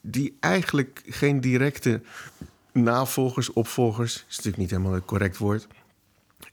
die 0.00 0.36
eigenlijk 0.40 1.02
geen 1.06 1.40
directe 1.40 2.00
navolgers, 2.72 3.52
opvolgers... 3.52 4.14
is 4.14 4.36
natuurlijk 4.36 4.56
niet 4.56 4.70
helemaal 4.70 4.92
het 4.92 5.04
correct 5.04 5.36
woord... 5.36 5.66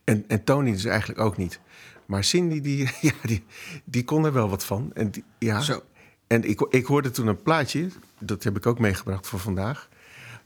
En, 0.06 0.24
en 0.28 0.44
Tony 0.44 0.72
dus 0.72 0.86
eigenlijk 0.86 1.20
ook 1.20 1.38
niet. 1.38 1.60
Maar 2.06 2.24
Cindy, 2.24 2.62
die, 2.62 2.90
ja, 3.02 3.12
die, 3.22 3.44
die 3.84 4.04
kon 4.04 4.26
er 4.26 4.34
wel 4.34 4.50
wat 4.50 4.66
van. 4.66 4.92
En, 4.94 5.12
die, 5.12 5.24
ja. 5.40 5.62
Zo. 5.62 5.84
en 6.28 6.50
ik, 6.50 6.62
ik 6.62 6.86
hoorde 6.86 7.12
toen 7.12 7.28
een 7.28 7.42
plaatje, 7.42 7.90
dat 8.20 8.44
heb 8.44 8.58
ik 8.58 8.66
ook 8.66 8.80
meegebracht 8.80 9.28
voor 9.28 9.40
vandaag. 9.40 9.90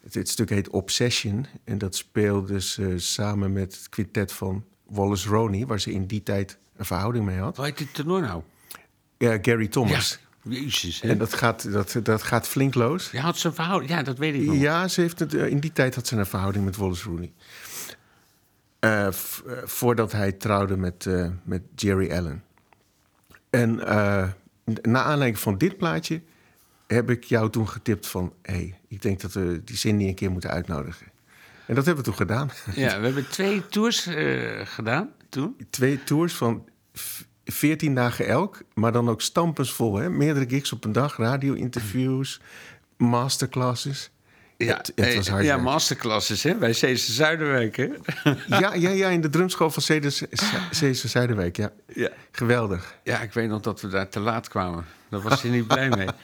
Het, 0.02 0.14
het 0.14 0.30
stuk 0.30 0.50
heet 0.50 0.70
Obsession. 0.70 1.46
En 1.64 1.78
dat 1.78 1.96
speelde 1.96 2.62
ze 2.62 2.94
samen 2.98 3.54
met 3.54 3.76
het 3.76 3.90
quintet 3.90 4.32
van 4.32 4.66
Wallace 4.86 5.30
Roney... 5.30 5.66
waar 5.66 5.80
ze 5.80 5.92
in 5.92 6.06
die 6.06 6.24
tijd 6.24 6.58
een 6.76 6.86
verhouding 6.86 7.26
mee 7.26 7.38
had. 7.38 7.56
Hoe 7.56 7.66
heet 7.66 7.78
dit 7.78 7.94
tenor 7.94 8.22
nou? 8.22 8.42
Ja, 9.18 9.38
Gary 9.42 9.68
Thomas. 9.68 10.20
Jezus, 10.44 11.02
hè? 11.02 11.10
En 11.10 11.18
dat 11.18 11.34
gaat, 11.34 11.72
dat, 11.72 12.00
dat 12.04 12.24
gaat 12.24 12.48
flink 12.48 12.74
los. 12.76 13.12
Je 13.12 13.20
had 13.20 13.38
zijn 13.38 13.54
verhouding, 13.54 13.92
ja, 13.92 14.04
dat 14.04 14.18
weet 14.18 14.34
ik 14.34 14.42
nog. 14.42 14.56
Ja, 14.56 14.88
ze 14.88 15.02
heeft 15.02 15.20
het, 15.20 15.34
eh, 15.34 15.48
in 15.48 15.60
die 15.60 15.72
tijd 15.74 15.96
had 15.96 16.08
ze 16.08 16.16
een 16.16 16.26
verhouding 16.26 16.66
met 16.66 16.76
Wallace 16.76 17.04
Rooney. 17.10 17.32
Eh, 18.80 19.08
eh, 19.08 19.14
voordat 19.64 20.12
hij 20.12 20.32
trouwde 20.32 20.78
met, 20.78 21.08
met 21.44 21.62
Jerry 21.76 22.12
Allen. 22.12 22.44
En 23.50 23.76
n- 23.76 24.78
na 24.82 25.04
aanleiding 25.04 25.40
van 25.40 25.58
dit 25.58 25.78
plaatje 25.78 26.22
heb 26.88 27.10
ik 27.10 27.24
jou 27.24 27.50
toen 27.50 27.70
getipt 27.70 28.08
van... 28.08 28.34
hé, 28.42 28.54
hey, 28.54 28.80
ik 28.88 29.02
denk 29.02 29.22
dat 29.22 29.34
we 29.34 29.62
die 29.66 29.78
Cindy 29.78 30.04
een 30.08 30.16
keer 30.16 30.32
moeten 30.32 30.50
uitnodigen. 30.50 31.08
En 31.66 31.76
dat 31.76 31.86
hebben 31.86 32.04
we 32.04 32.10
toen 32.10 32.20
gedaan. 32.20 32.50
Ja, 32.76 33.00
we 33.00 33.06
hebben 33.06 33.30
twee 33.30 33.68
tours 33.68 34.08
gedaan 34.64 35.10
toen. 35.30 35.56
Twee 35.70 36.04
tours 36.04 36.34
van 36.36 36.68
v- 37.52 37.54
14 37.58 37.96
dagen 37.96 38.28
elk, 38.28 38.62
maar 38.74 38.92
dan 38.92 39.10
ook 39.10 39.22
stampensvol. 39.22 39.96
Hè? 39.96 40.10
Meerdere 40.10 40.46
gigs 40.50 40.72
op 40.72 40.84
een 40.86 40.92
dag, 40.92 41.18
radio-interviews, 41.18 42.40
masterclasses. 42.98 44.10
het, 44.58 44.92
het 44.96 45.16
was 45.16 45.28
eh, 45.28 45.34
hard 45.34 45.46
Ja, 45.46 45.54
werk. 45.54 45.62
masterclasses, 45.62 46.44
hè? 46.44 46.56
Bij 46.56 46.74
Cees 46.74 47.16
Zuiderwijk, 47.16 47.76
hè? 47.78 47.88
Ja, 48.60 48.74
ja, 48.74 48.90
ja, 48.90 49.10
in 49.10 49.22
de 49.22 49.30
drumschool 49.30 49.70
van 49.70 49.82
Ceders 49.84 50.22
Zuiderwijk. 51.06 51.58
Ja. 51.58 51.72
Ja. 51.94 52.10
Geweldig. 52.32 52.96
Ja, 53.04 53.20
ik 53.22 53.34
weet 53.34 53.50
nog 53.50 53.62
dat 53.62 53.82
we 53.82 53.88
daar 53.88 54.10
te 54.10 54.20
laat 54.20 54.48
kwamen. 54.48 54.86
Daar 55.10 55.22
was 55.22 55.40
ze 55.40 55.48
niet 55.48 55.68
blij 55.68 55.90
mee. 55.90 56.08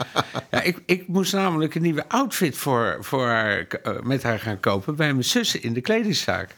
Ja, 0.51 0.62
ik, 0.62 0.77
ik 0.86 1.08
moest 1.08 1.34
namelijk 1.34 1.75
een 1.75 1.82
nieuwe 1.82 2.08
outfit 2.10 2.58
voor, 2.58 2.98
voor 3.00 3.27
haar, 3.27 3.60
eh, 3.67 4.00
met 4.01 4.24
haar 4.24 4.39
gaan 4.39 4.60
kopen... 4.60 4.96
bij 4.96 5.12
mijn 5.12 5.24
zussen 5.24 5.62
in 5.63 5.74
de 5.74 5.82
kledingzaak. 5.82 6.55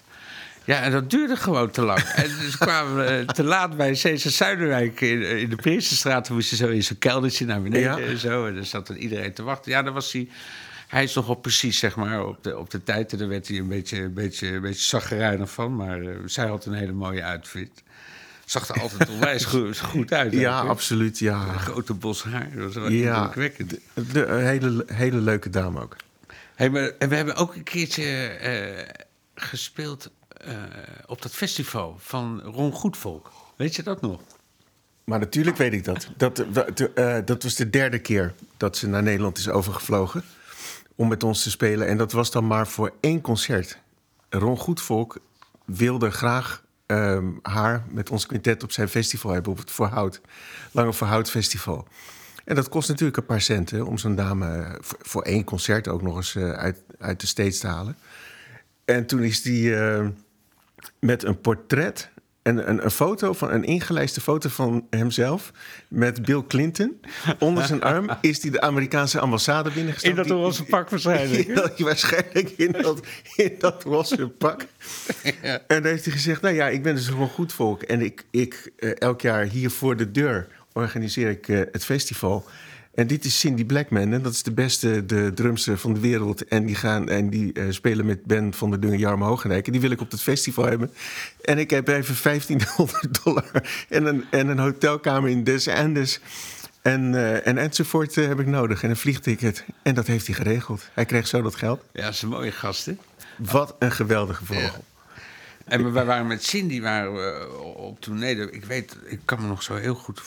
Ja, 0.67 0.81
en 0.81 0.91
dat 0.91 1.09
duurde 1.09 1.35
gewoon 1.35 1.71
te 1.71 1.81
lang. 1.81 1.99
En 1.99 2.29
dus 2.39 2.57
kwamen 2.57 2.95
we 2.95 3.03
eh, 3.03 3.25
te 3.27 3.43
laat 3.43 3.77
bij 3.77 3.95
Cesar 3.95 4.31
Zuiderwijk 4.31 5.01
in, 5.01 5.21
eh, 5.23 5.41
in 5.41 5.49
de 5.49 5.55
Prinsenstraat. 5.55 6.25
Toen 6.25 6.35
moest 6.35 6.49
je 6.49 6.55
zo 6.55 6.67
in 6.67 6.83
zo'n 6.83 6.97
keldertje 6.97 7.45
naar 7.45 7.61
beneden 7.61 7.97
Ja. 8.01 8.07
en 8.07 8.17
zo. 8.17 8.45
En 8.45 8.55
dan 8.55 8.65
zat 8.65 8.89
er 8.89 8.97
iedereen 8.97 9.33
te 9.33 9.43
wachten. 9.43 9.71
Ja, 9.71 9.81
dan 9.83 9.93
was 9.93 10.11
hij... 10.11 10.29
Hij 10.87 11.03
is 11.03 11.13
nogal 11.13 11.35
precies, 11.35 11.79
zeg 11.79 11.95
maar, 11.95 12.25
op 12.25 12.43
de, 12.43 12.57
op 12.57 12.69
de 12.69 12.83
tijd. 12.83 13.11
En 13.11 13.17
daar 13.17 13.27
werd 13.27 13.47
hij 13.47 13.57
een 13.57 13.67
beetje, 13.67 14.01
een 14.01 14.13
beetje, 14.13 14.47
een 14.47 14.61
beetje 14.61 14.81
zagrijnig 14.83 15.51
van. 15.51 15.75
Maar 15.75 16.01
eh, 16.01 16.15
zij 16.25 16.47
had 16.47 16.65
een 16.65 16.73
hele 16.73 16.91
mooie 16.91 17.25
outfit. 17.25 17.69
Zag 18.45 18.67
er 18.67 18.81
altijd 18.81 19.09
onwijs 19.13 19.45
goed, 19.45 19.79
goed 19.79 20.13
uit. 20.13 20.33
Ja, 20.33 20.59
absoluut. 20.59 21.19
Ja, 21.19 21.47
Een 21.53 21.59
grote 21.59 21.93
bos 21.93 22.23
haar. 22.23 22.49
Dat 22.55 22.63
was 22.63 22.75
wel 22.75 22.89
ja 22.89 23.31
de, 23.35 23.79
de- 24.11 24.25
een 24.25 24.45
hele, 24.45 24.83
hele 24.93 25.17
leuke 25.21 25.49
dame 25.49 25.81
ook. 25.81 25.95
Hey, 26.55 26.69
maar, 26.69 26.91
en 26.99 27.09
we 27.09 27.15
hebben 27.15 27.35
ook 27.35 27.55
een 27.55 27.63
keertje 27.63 28.31
gespeeld 29.35 30.09
op 31.05 31.21
dat 31.21 31.31
festival 31.31 31.95
van 31.99 32.41
Ron 32.41 32.71
Goedvolk. 32.71 33.31
Weet 33.55 33.75
je 33.75 33.83
dat 33.83 34.01
nog? 34.01 34.21
Maar 35.03 35.19
natuurlijk 35.19 35.57
weet 35.57 35.73
ik 35.73 35.83
dat. 35.83 36.07
Dat, 36.17 36.39
eh, 36.39 37.17
dat 37.25 37.43
was 37.43 37.55
de 37.55 37.69
derde 37.69 37.99
keer 37.99 38.33
dat 38.57 38.77
ze 38.77 38.87
naar 38.87 39.03
Nederland 39.03 39.37
is 39.37 39.49
overgevlogen. 39.49 40.23
Om 40.95 41.07
met 41.07 41.23
ons 41.23 41.43
te 41.43 41.49
spelen. 41.49 41.87
En 41.87 41.97
dat 41.97 42.11
was 42.11 42.31
dan 42.31 42.47
maar 42.47 42.67
voor 42.67 42.93
één 42.99 43.21
concert. 43.21 43.79
Ron 44.29 44.57
Goedvolk 44.57 45.17
wilde 45.65 46.11
graag 46.11 46.63
ehm, 46.85 47.25
haar 47.41 47.85
met 47.89 48.09
ons 48.09 48.25
quintet 48.25 48.63
op 48.63 48.71
zijn 48.71 48.89
festival 48.89 49.31
hebben. 49.31 49.51
Op 49.51 49.57
het 49.57 49.71
Voorhout. 49.71 50.21
Lange 50.71 50.93
Voorhout 50.93 51.29
Festival. 51.29 51.87
En 52.47 52.55
dat 52.55 52.69
kost 52.69 52.89
natuurlijk 52.89 53.17
een 53.17 53.25
paar 53.25 53.41
centen 53.41 53.85
om 53.85 53.97
zo'n 53.97 54.15
dame 54.15 54.47
eh, 54.47 54.73
voor, 54.79 55.21
één 55.21 55.43
concert 55.43 55.87
ook 55.87 56.01
nog 56.01 56.15
eens 56.15 56.35
eh, 56.35 56.51
uit, 56.51 56.81
uit 56.99 57.19
de 57.19 57.27
States 57.27 57.59
te 57.59 57.67
halen. 57.67 57.95
En 58.85 59.05
toen 59.05 59.23
is 59.23 59.41
die 59.41 59.75
eh, 59.75 60.07
met 60.99 61.23
een 61.23 61.41
portret 61.41 62.09
en 62.47 62.69
een, 62.69 62.83
een 62.83 62.91
foto 62.91 63.33
van 63.33 63.51
een 63.51 63.63
ingelijste 63.63 64.21
foto 64.21 64.49
van 64.49 64.87
hemzelf 64.89 65.51
met 65.87 66.25
Bill 66.25 66.43
Clinton 66.47 66.99
onder 67.39 67.65
zijn 67.65 67.83
arm 67.83 68.09
is 68.21 68.41
hij 68.41 68.51
de 68.51 68.61
Amerikaanse 68.61 69.19
ambassade 69.19 69.71
binnengestapt. 69.71 70.17
In 70.17 70.23
dat 70.23 70.31
roze 70.31 70.63
pak 70.63 70.89
waarschijnlijk, 70.89 71.79
waarschijnlijk 71.79 72.49
in 72.49 72.71
dat, 72.71 72.99
in 73.35 73.55
dat 73.59 73.83
roze 73.83 74.27
pak. 74.27 74.65
En 75.43 75.61
dan 75.67 75.83
heeft 75.83 76.05
hij 76.05 76.13
gezegd: 76.13 76.41
Nou 76.41 76.55
ja, 76.55 76.67
ik 76.67 76.83
ben 76.83 76.95
dus 76.95 77.07
gewoon 77.07 77.29
goed 77.29 77.53
volk. 77.53 77.81
En 77.81 78.01
ik, 78.01 78.25
ik 78.31 78.71
eh, 78.77 78.91
elk 78.95 79.21
jaar 79.21 79.43
hier 79.43 79.69
voor 79.69 79.95
de 79.95 80.11
deur 80.11 80.47
organiseer 80.73 81.29
ik 81.29 81.47
eh, 81.47 81.59
het 81.71 81.85
festival. 81.85 82.45
En 82.97 83.07
dit 83.07 83.25
is 83.25 83.39
Cindy 83.39 83.65
Blackman. 83.65 84.13
En 84.13 84.21
dat 84.21 84.33
is 84.33 84.43
de 84.43 84.51
beste 84.51 85.05
de 85.05 85.31
drumster 85.33 85.77
van 85.77 85.93
de 85.93 85.99
wereld. 85.99 86.45
En 86.45 86.65
die, 86.65 86.75
gaan, 86.75 87.09
en 87.09 87.29
die 87.29 87.53
eh, 87.53 87.65
spelen 87.69 88.05
met 88.05 88.25
Ben 88.25 88.53
van 88.53 88.69
der 88.69 88.79
Dungen, 88.79 88.99
Jarmo. 88.99 89.39
En 89.41 89.61
die 89.71 89.81
wil 89.81 89.91
ik 89.91 90.01
op 90.01 90.11
het 90.11 90.21
festival 90.21 90.65
hebben. 90.65 90.91
En 91.41 91.57
ik 91.57 91.69
heb 91.69 91.87
even 91.87 92.15
1500 92.23 93.07
dollar 93.23 93.85
en 93.89 94.05
een, 94.05 94.25
en 94.29 94.47
een 94.47 94.59
hotelkamer 94.59 95.29
in 95.29 95.43
Des 95.43 95.67
Andes. 95.67 96.19
En, 96.81 97.15
eh, 97.15 97.47
en 97.47 97.57
enzovoort 97.57 98.17
eh, 98.17 98.27
heb 98.27 98.39
ik 98.39 98.47
nodig. 98.47 98.83
En 98.83 98.89
een 98.89 98.97
vliegticket. 98.97 99.65
En 99.81 99.95
dat 99.95 100.07
heeft 100.07 100.27
hij 100.27 100.35
geregeld. 100.35 100.89
Hij 100.93 101.05
kreeg 101.05 101.27
zo 101.27 101.41
dat 101.41 101.55
geld. 101.55 101.83
Ja, 101.91 102.03
dat 102.03 102.13
is 102.13 102.21
een 102.21 102.29
mooie 102.29 102.51
gast, 102.51 102.85
hè? 102.85 102.95
Wat 103.37 103.75
een 103.79 103.91
geweldige 103.91 104.45
vogel. 104.45 104.83
En 105.67 105.93
wij 105.93 106.05
waren 106.05 106.27
met 106.27 106.43
Cindy 106.43 106.81
waren 106.81 107.13
we 107.13 107.47
op 107.75 108.01
tournee. 108.01 108.51
Ik 108.51 108.65
weet, 108.65 108.97
ik 109.05 109.19
kan 109.25 109.41
me 109.41 109.47
nog 109.47 109.63
zo 109.63 109.75
heel 109.75 109.95
goed... 109.95 110.21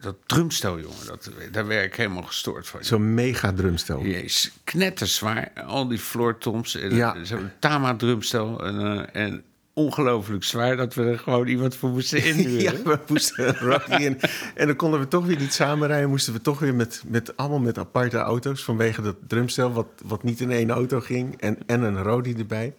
Dat 0.00 0.16
drumstel, 0.26 0.80
jongen, 0.80 1.06
dat, 1.06 1.30
daar 1.50 1.66
werd 1.66 1.84
ik 1.84 1.94
helemaal 1.94 2.22
gestoord 2.22 2.68
van. 2.68 2.84
Zo'n 2.84 3.14
mega 3.14 3.52
drumstel. 3.52 4.02
Jezus, 4.02 4.52
knetterzwaar. 4.64 5.52
Al 5.66 5.88
die 5.88 5.98
floortoms. 5.98 6.74
En 6.74 6.94
Ja. 6.94 7.24
Zo'n 7.24 7.50
Tama-drumstel. 7.58 8.64
En, 8.64 8.80
eh, 8.80 9.22
en 9.24 9.42
ongelooflijk 9.72 10.44
zwaar 10.44 10.76
dat 10.76 10.94
we 10.94 11.02
er 11.04 11.18
gewoon 11.18 11.46
iemand 11.46 11.76
voor 11.76 11.90
moesten 11.90 12.24
inhuren. 12.34 12.60
Ja, 12.60 12.72
we 12.82 12.98
moesten 13.08 13.56
roadie 13.56 14.06
in. 14.06 14.20
En 14.54 14.66
dan 14.66 14.76
konden 14.76 15.00
we 15.00 15.08
toch 15.08 15.26
weer 15.26 15.38
niet 15.38 15.52
samenrijden. 15.52 16.08
Moesten 16.08 16.32
we 16.32 16.40
toch 16.40 16.58
weer 16.58 16.74
met, 16.74 17.02
met 17.06 17.36
allemaal 17.36 17.58
met 17.58 17.78
aparte 17.78 18.18
auto's. 18.18 18.64
Vanwege 18.64 19.02
dat 19.02 19.16
drumstel 19.26 19.72
wat, 19.72 19.88
wat 20.04 20.22
niet 20.22 20.40
in 20.40 20.50
één 20.50 20.70
auto 20.70 21.00
ging. 21.00 21.40
En, 21.40 21.58
en 21.66 21.82
een 21.82 22.02
roadie 22.02 22.36
erbij. 22.36 22.74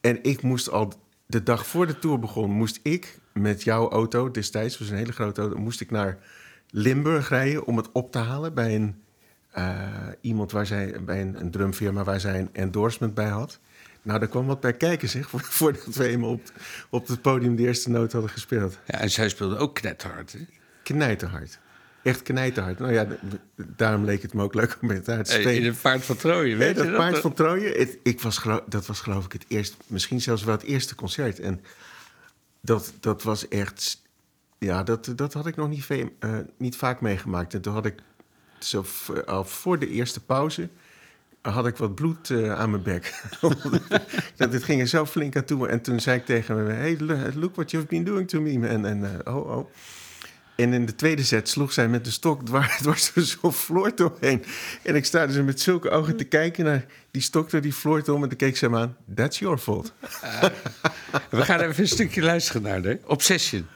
En 0.00 0.18
ik 0.22 0.42
moest 0.42 0.70
al 0.70 0.92
de 1.30 1.42
dag 1.42 1.66
voor 1.66 1.86
de 1.86 1.98
tour 1.98 2.18
begon... 2.18 2.50
moest 2.50 2.80
ik 2.82 3.18
met 3.32 3.62
jouw 3.62 3.90
auto, 3.90 4.30
destijds 4.30 4.78
was 4.78 4.90
een 4.90 4.96
hele 4.96 5.12
grote 5.12 5.40
auto... 5.40 5.58
moest 5.58 5.80
ik 5.80 5.90
naar 5.90 6.18
Limburg 6.70 7.28
rijden 7.28 7.66
om 7.66 7.76
het 7.76 7.92
op 7.92 8.12
te 8.12 8.18
halen... 8.18 8.54
bij 8.54 8.74
een, 8.74 9.02
eh, 9.50 9.88
iemand 10.20 10.52
waar 10.52 10.66
zij, 10.66 11.04
bij 11.04 11.20
een, 11.20 11.40
een 11.40 11.50
drumfirma 11.50 12.04
waar 12.04 12.20
zij 12.20 12.38
een 12.38 12.50
endorsement 12.52 13.14
bij 13.14 13.28
had... 13.28 13.60
Nou, 14.02 14.18
daar 14.18 14.28
kwam 14.28 14.46
wat 14.46 14.60
bij 14.60 14.72
kijken, 14.72 15.08
zeg. 15.08 15.30
Voordat 15.58 15.94
we 15.94 16.08
eenmaal 16.08 16.30
op, 16.30 16.52
op 16.90 17.06
het 17.06 17.22
podium 17.22 17.56
de 17.56 17.62
eerste 17.62 17.90
noot 17.90 18.12
hadden 18.12 18.30
gespeeld. 18.30 18.78
Ja, 18.86 18.98
en 18.98 19.10
zij 19.10 19.28
speelde 19.28 19.56
ook 19.56 19.74
knetterhard. 19.74 20.32
Hè? 20.32 20.38
Knijterhard. 20.82 21.58
Echt 22.02 22.22
knijterhard. 22.22 22.78
Nou 22.78 22.92
ja, 22.92 23.06
daarom 23.56 24.04
leek 24.04 24.22
het 24.22 24.34
me 24.34 24.42
ook 24.42 24.54
leuk 24.54 24.78
om 24.80 24.88
met 24.88 25.06
haar 25.06 25.24
te 25.24 25.30
spelen. 25.32 25.54
In 25.54 25.64
het 25.64 25.80
paard 25.80 26.04
van 26.04 26.16
Troje, 26.16 26.56
weet 26.56 26.76
je 26.76 26.82
dat 26.82 26.94
paard 26.94 27.12
nog? 27.12 27.20
van 27.20 27.32
Troje, 27.34 27.68
het- 27.68 27.98
ik 28.02 28.20
was 28.20 28.42
dat 28.66 28.86
was 28.86 29.00
geloof 29.00 29.24
ik 29.24 29.32
het 29.32 29.44
eerste, 29.48 29.76
misschien 29.86 30.20
zelfs 30.20 30.44
wel 30.44 30.54
het 30.54 30.62
eerste 30.64 30.94
concert. 30.94 31.38
En 31.40 31.60
dat, 32.60 32.92
dat 33.00 33.22
was 33.22 33.48
echt, 33.48 34.02
ja, 34.58 34.82
dat, 34.82 35.12
dat 35.16 35.32
had 35.32 35.46
ik 35.46 35.56
nog 35.56 35.68
niet, 35.68 35.86
eh, 36.18 36.38
niet 36.58 36.76
vaak 36.76 37.00
meegemaakt. 37.00 37.54
En 37.54 37.60
toen 37.60 37.72
had 37.72 37.86
ik, 37.86 37.94
zo 38.58 38.84
al 39.26 39.44
voor 39.44 39.78
de 39.78 39.88
eerste 39.88 40.20
pauze, 40.24 40.68
had 41.40 41.66
ik 41.66 41.76
wat 41.76 41.94
bloed 41.94 42.30
eh, 42.30 42.52
aan 42.58 42.70
mijn 42.70 42.82
bek. 42.82 43.22
dat, 44.36 44.52
het 44.52 44.64
ging 44.64 44.80
er 44.80 44.86
zo 44.86 45.06
flink 45.06 45.36
aan 45.36 45.44
toe. 45.44 45.68
En 45.68 45.80
toen 45.80 46.00
zei 46.00 46.18
ik 46.18 46.24
tegen 46.24 46.56
hem, 46.56 46.66
hey, 46.66 46.96
look 47.34 47.54
what 47.54 47.70
you've 47.70 47.88
been 47.88 48.04
doing 48.04 48.28
to 48.28 48.40
me. 48.40 48.66
En, 48.68 48.84
en 48.84 49.04
eh, 49.24 49.36
oh, 49.36 49.56
oh. 49.56 49.70
En 50.60 50.72
in 50.72 50.86
de 50.86 50.94
tweede 50.94 51.22
set 51.22 51.48
sloeg 51.48 51.72
zij 51.72 51.88
met 51.88 52.04
de 52.04 52.10
stok 52.10 52.46
dwars, 52.46 52.78
dwars 52.82 53.12
door 53.12 53.24
zo'n 53.24 53.52
floor 53.52 53.96
doorheen. 53.96 54.44
En 54.82 54.94
ik 54.94 55.04
sta 55.04 55.26
dus 55.26 55.36
met 55.36 55.60
zulke 55.60 55.90
ogen 55.90 56.16
te 56.16 56.24
kijken 56.24 56.64
naar 56.64 56.84
die 57.10 57.22
stok 57.22 57.50
door 57.50 57.60
die 57.60 57.72
floor 57.72 58.02
om. 58.06 58.22
En 58.22 58.28
toen 58.28 58.38
keek 58.38 58.56
ze 58.56 58.64
hem 58.64 58.76
aan. 58.76 58.96
That's 59.14 59.38
your 59.38 59.58
fault. 59.58 59.92
We 61.30 61.42
gaan 61.44 61.60
even 61.60 61.82
een 61.82 61.88
stukje 61.88 62.22
luisteren 62.22 62.62
naar 62.62 62.82
de 62.82 62.98
Obsession. 63.04 63.66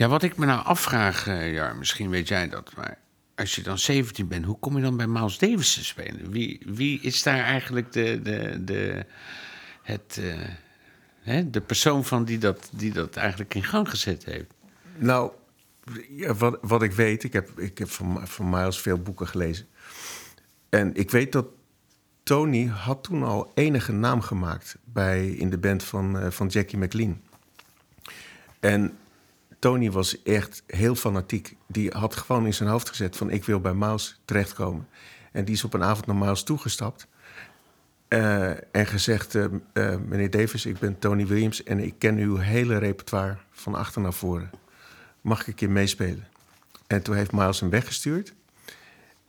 Ja, 0.00 0.08
wat 0.08 0.22
ik 0.22 0.36
me 0.36 0.46
nou 0.46 0.64
afvraag, 0.64 1.26
eh, 1.26 1.52
ja, 1.52 1.72
misschien 1.72 2.10
weet 2.10 2.28
jij 2.28 2.48
dat, 2.48 2.76
maar 2.76 2.98
als 3.34 3.54
je 3.54 3.62
dan 3.62 3.78
17 3.78 4.28
bent, 4.28 4.44
hoe 4.44 4.58
kom 4.58 4.76
je 4.76 4.82
dan 4.82 4.96
bij 4.96 5.06
Miles 5.06 5.38
Davis 5.38 5.74
te 5.74 5.84
spelen? 5.84 6.30
Wie, 6.30 6.62
wie 6.66 7.00
is 7.00 7.22
daar 7.22 7.44
eigenlijk 7.44 7.92
de, 7.92 8.20
de, 8.22 8.64
de, 8.64 9.04
het, 9.82 10.18
eh, 10.20 10.48
hè, 11.20 11.50
de 11.50 11.60
persoon 11.60 12.04
van 12.04 12.24
die 12.24 12.38
dat, 12.38 12.70
die 12.72 12.92
dat 12.92 13.16
eigenlijk 13.16 13.54
in 13.54 13.64
gang 13.64 13.90
gezet 13.90 14.24
heeft? 14.24 14.50
Nou, 14.96 15.32
wat, 16.36 16.58
wat 16.62 16.82
ik 16.82 16.92
weet, 16.92 17.24
ik 17.24 17.32
heb, 17.32 17.58
ik 17.58 17.78
heb 17.78 17.90
van, 17.90 18.28
van 18.28 18.50
Miles 18.50 18.80
veel 18.80 18.98
boeken 18.98 19.28
gelezen. 19.28 19.66
En 20.68 20.94
ik 20.94 21.10
weet 21.10 21.32
dat 21.32 21.46
Tony 22.22 22.66
had 22.66 23.04
toen 23.04 23.22
al 23.22 23.52
enige 23.54 23.92
naam 23.92 24.20
gemaakt 24.20 24.76
bij, 24.84 25.28
in 25.28 25.50
de 25.50 25.58
band 25.58 25.84
van, 25.84 26.18
eh, 26.18 26.30
van 26.30 26.46
Jackie 26.46 26.78
McLean. 26.78 27.20
En 28.60 28.98
Tony 29.60 29.90
was 29.90 30.22
echt 30.22 30.62
heel 30.66 30.94
fanatiek. 30.94 31.56
Die 31.66 31.90
had 31.90 32.16
gewoon 32.16 32.46
in 32.46 32.54
zijn 32.54 32.68
hoofd 32.68 32.88
gezet 32.88 33.16
van 33.16 33.30
ik 33.30 33.44
wil 33.44 33.60
bij 33.60 33.74
Miles 33.74 34.20
terechtkomen. 34.24 34.88
En 35.32 35.44
die 35.44 35.54
is 35.54 35.64
op 35.64 35.74
een 35.74 35.82
avond 35.82 36.06
naar 36.06 36.16
Miles 36.16 36.42
toegestapt. 36.42 37.08
eh, 38.08 38.50
en 38.50 38.86
gezegd, 38.86 39.34
eh, 39.34 39.44
eh, 39.72 40.00
meneer 40.06 40.30
Davis, 40.30 40.66
ik 40.66 40.78
ben 40.78 40.98
Tony 40.98 41.26
Williams... 41.26 41.62
en 41.62 41.78
ik 41.78 41.94
ken 41.98 42.16
uw 42.16 42.36
hele 42.36 42.78
repertoire 42.78 43.36
van 43.50 43.74
achter 43.74 44.00
naar 44.00 44.12
voren. 44.12 44.50
Mag 45.20 45.40
ik 45.40 45.46
een 45.46 45.54
keer 45.54 45.70
meespelen? 45.70 46.26
En 46.86 47.02
toen 47.02 47.14
heeft 47.14 47.32
Miles 47.32 47.60
hem 47.60 47.70
weggestuurd. 47.70 48.34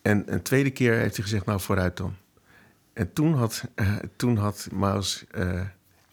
En 0.02 0.34
een 0.34 0.42
tweede 0.42 0.72
keer 0.72 0.94
heeft 0.94 1.16
hij 1.16 1.24
gezegd, 1.24 1.46
nou 1.46 1.60
vooruit 1.60 1.98
dan. 1.98 2.16
En 2.94 3.14
toen 3.14 3.34
had, 3.34 3.64
toen 4.16 4.38
had 4.38 4.70
eh, 5.32 5.62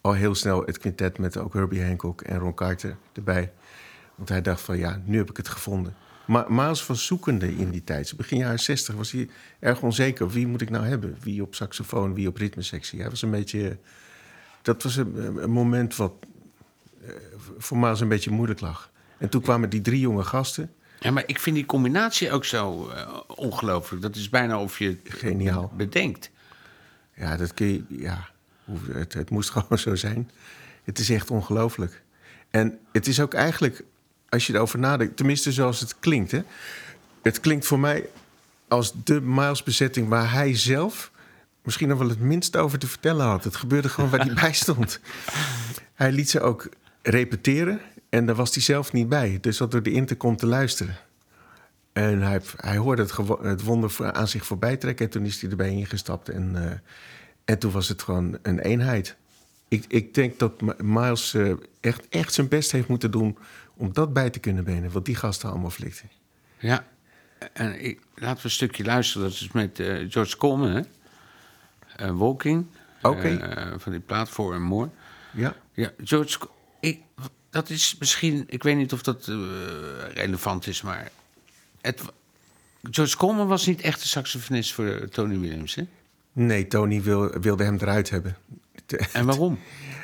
al 0.01 0.13
heel 0.13 0.35
snel 0.35 0.63
het 0.65 0.79
quintet 0.79 1.19
met 1.19 1.37
ook 1.37 1.53
Herbie 1.53 1.85
Hancock 1.85 2.21
en 2.21 2.39
Ron 2.39 2.55
Carter 2.55 2.97
erbij. 3.13 3.53
Want 4.19 4.29
hij 4.29 4.43
dacht 4.43 4.61
van 4.61 4.79
ja, 4.79 5.03
nu 5.05 5.17
heb 5.17 5.31
ik 5.31 5.37
het 5.37 5.49
gevonden. 5.49 5.95
Maar 6.27 6.53
Miles 6.53 6.87
was 6.87 7.07
zoekende 7.07 7.57
in 7.57 7.71
die 7.71 7.85
tijd. 7.85 8.17
Begin 8.17 8.39
jaren 8.39 8.59
60 8.61 8.95
was 8.95 9.11
hij 9.11 9.29
erg 9.59 9.83
onzeker. 9.83 10.29
Wie 10.29 10.47
moet 10.47 10.61
ik 10.61 10.71
nou 10.71 10.87
hebben? 10.87 11.17
Wie 11.23 11.43
op 11.43 11.55
saxofoon, 11.55 12.15
wie 12.15 12.29
op 12.29 12.37
ritmesectie? 12.37 13.01
Hij 13.01 13.11
was 13.11 13.23
een 13.23 13.31
beetje... 13.31 13.79
Dat 14.63 14.83
was 14.83 14.97
een, 14.97 15.43
een 15.43 15.51
moment 15.51 15.97
wat 15.97 16.13
eh, 17.03 17.11
voor 17.59 17.79
Miles 17.79 18.01
een 18.01 18.09
beetje 18.09 18.31
moeilijk 18.31 18.61
lag. 18.61 18.91
En 19.19 19.29
toen 19.29 19.43
kwamen 19.43 19.71
die 19.71 19.81
drie 19.81 20.01
jonge 20.01 20.25
gasten. 20.25 20.73
Ja, 21.01 21.11
maar 21.11 21.23
ik 21.27 21.39
vind 21.39 21.57
die 21.57 21.67
combinatie 21.67 22.33
ook 22.33 22.45
zo 22.45 22.89
eh, 22.89 23.21
ongelooflijk. 23.27 24.03
Dat 24.03 24.17
is 24.17 24.29
bijna 24.29 24.61
of 24.61 24.79
je 24.79 24.89
het 24.89 25.01
Geniaal. 25.05 25.73
bedenkt. 25.77 26.31
Ja, 27.15 27.37
dat 27.37 27.55
kun 27.55 27.67
je. 27.67 27.85
Ja, 27.89 28.29
het, 28.93 29.15
het 29.15 29.31
moest 29.31 29.51
gewoon 29.59 29.79
zo 29.79 29.95
zijn. 29.95 30.31
Het 30.85 30.99
is 30.99 31.11
echt 31.11 31.31
ongelooflijk. 31.31 32.03
En 32.51 32.79
het 32.93 33.07
is 33.07 33.21
ook 33.21 33.35
eigenlijk, 33.35 33.85
als 34.29 34.47
je 34.47 34.55
erover 34.55 34.79
nadenkt, 34.79 35.17
tenminste 35.17 35.53
zoals 35.53 35.81
het 35.81 35.99
klinkt. 35.99 36.31
Hè? 36.31 36.43
Het 37.23 37.41
klinkt 37.41 37.67
voor 37.67 37.81
mij 37.81 38.09
als 38.69 38.93
de 39.05 39.21
Miles-bezetting 39.21 40.09
waar 40.09 40.33
hij 40.33 40.57
zelf 40.57 41.11
misschien 41.63 41.89
nog 41.89 41.99
wel 41.99 42.09
het 42.09 42.21
minst 42.21 42.57
over 42.57 42.79
te 42.79 42.87
vertellen 42.87 43.27
had. 43.27 43.45
Het 43.45 43.57
gebeurde 43.57 43.89
gewoon 43.89 44.11
waar 44.11 44.25
hij 44.25 44.35
bij 44.43 44.53
stond. 44.53 45.01
Hij 45.95 46.13
liet 46.13 46.31
ze 46.31 46.41
ook 46.41 46.69
repeteren 47.03 47.81
en 48.09 48.27
daar 48.27 48.35
was 48.35 48.55
hij 48.55 48.63
zelf 48.63 48.93
niet 48.93 49.09
bij. 49.09 49.39
Dus 49.41 49.57
dat 49.57 49.71
door 49.71 49.83
de 49.83 49.93
intercom 49.93 50.37
te 50.37 50.47
luisteren. 50.47 50.97
En 51.93 52.23
hij, 52.23 52.41
hij 52.57 52.77
hoorde 52.77 53.03
het, 53.03 53.17
het 53.43 53.63
wonder 53.63 54.13
aan 54.13 54.29
zich 54.29 54.47
voorbij 54.47 54.77
trekken. 54.77 55.05
En 55.05 55.11
toen 55.11 55.25
is 55.25 55.41
hij 55.41 55.51
erbij 55.51 55.71
ingestapt. 55.71 56.29
En, 56.29 56.65
eh, 56.65 56.79
en 57.45 57.59
toen 57.59 57.73
was 57.73 57.89
het 57.89 58.03
gewoon 58.03 58.39
een 58.43 58.59
eenheid. 58.59 59.17
Ik, 59.69 59.85
ik 59.89 60.15
denk 60.15 60.39
dat 60.39 60.81
Miles 60.83 61.35
eh, 61.35 61.53
echt, 61.81 62.09
echt 62.09 62.33
zijn 62.33 62.49
best 62.49 62.73
heeft 62.73 62.89
moeten 62.89 63.11
doen... 63.11 63.39
om 63.79 63.93
dat 63.93 64.13
bij 64.13 64.31
te 64.31 64.39
kunnen 64.39 64.65
benen. 64.65 64.93
Wat 64.93 65.05
die 65.05 65.15
gasten 65.15 65.51
allemaal 65.51 65.71
flikten. 65.71 66.11
Ja, 66.59 66.87
en 67.53 67.85
ik, 67.85 68.01
laten 68.15 68.37
we 68.37 68.45
een 68.45 68.51
stukje 68.51 68.85
luisteren. 68.85 69.29
Dat 69.29 69.37
is 69.37 69.53
met 69.53 69.81
eh, 69.81 70.05
George 70.09 70.37
Coleman, 70.37 70.71
hè? 70.71 70.81
Eh, 71.97 72.19
Walking. 72.19 72.67
Oké. 73.03 73.37
Eh, 73.37 73.73
van 73.77 73.93
die 73.93 74.01
plaat 74.01 74.29
voor 74.29 74.55
en 74.55 74.63
More. 74.63 74.89
Ja, 75.31 75.57
Ja, 75.73 75.93
George, 76.05 76.39
ik, 76.81 77.01
dat 77.51 77.71
is 77.71 77.97
misschien, 77.99 78.45
ik 78.47 78.63
weet 78.63 78.77
niet 78.77 78.93
of 78.93 79.03
dat 79.03 79.27
relevant 80.15 80.67
is, 80.67 80.83
maar 80.83 81.11
het, 81.81 82.03
George 82.91 83.17
Coleman 83.17 83.47
was 83.47 83.67
niet 83.67 83.81
echt 83.81 84.03
de 84.03 84.09
saxofonist 84.09 84.73
voor 84.73 85.09
Tony 85.09 85.39
Williams, 85.39 85.75
hè? 85.75 85.83
nee, 86.33 86.67
Tony 86.67 87.03
wil, 87.03 87.31
wilde 87.41 87.65
hem 87.65 87.77
eruit 87.81 88.11
hebben. 88.11 88.37
En 89.13 89.27
waarom? 89.27 89.59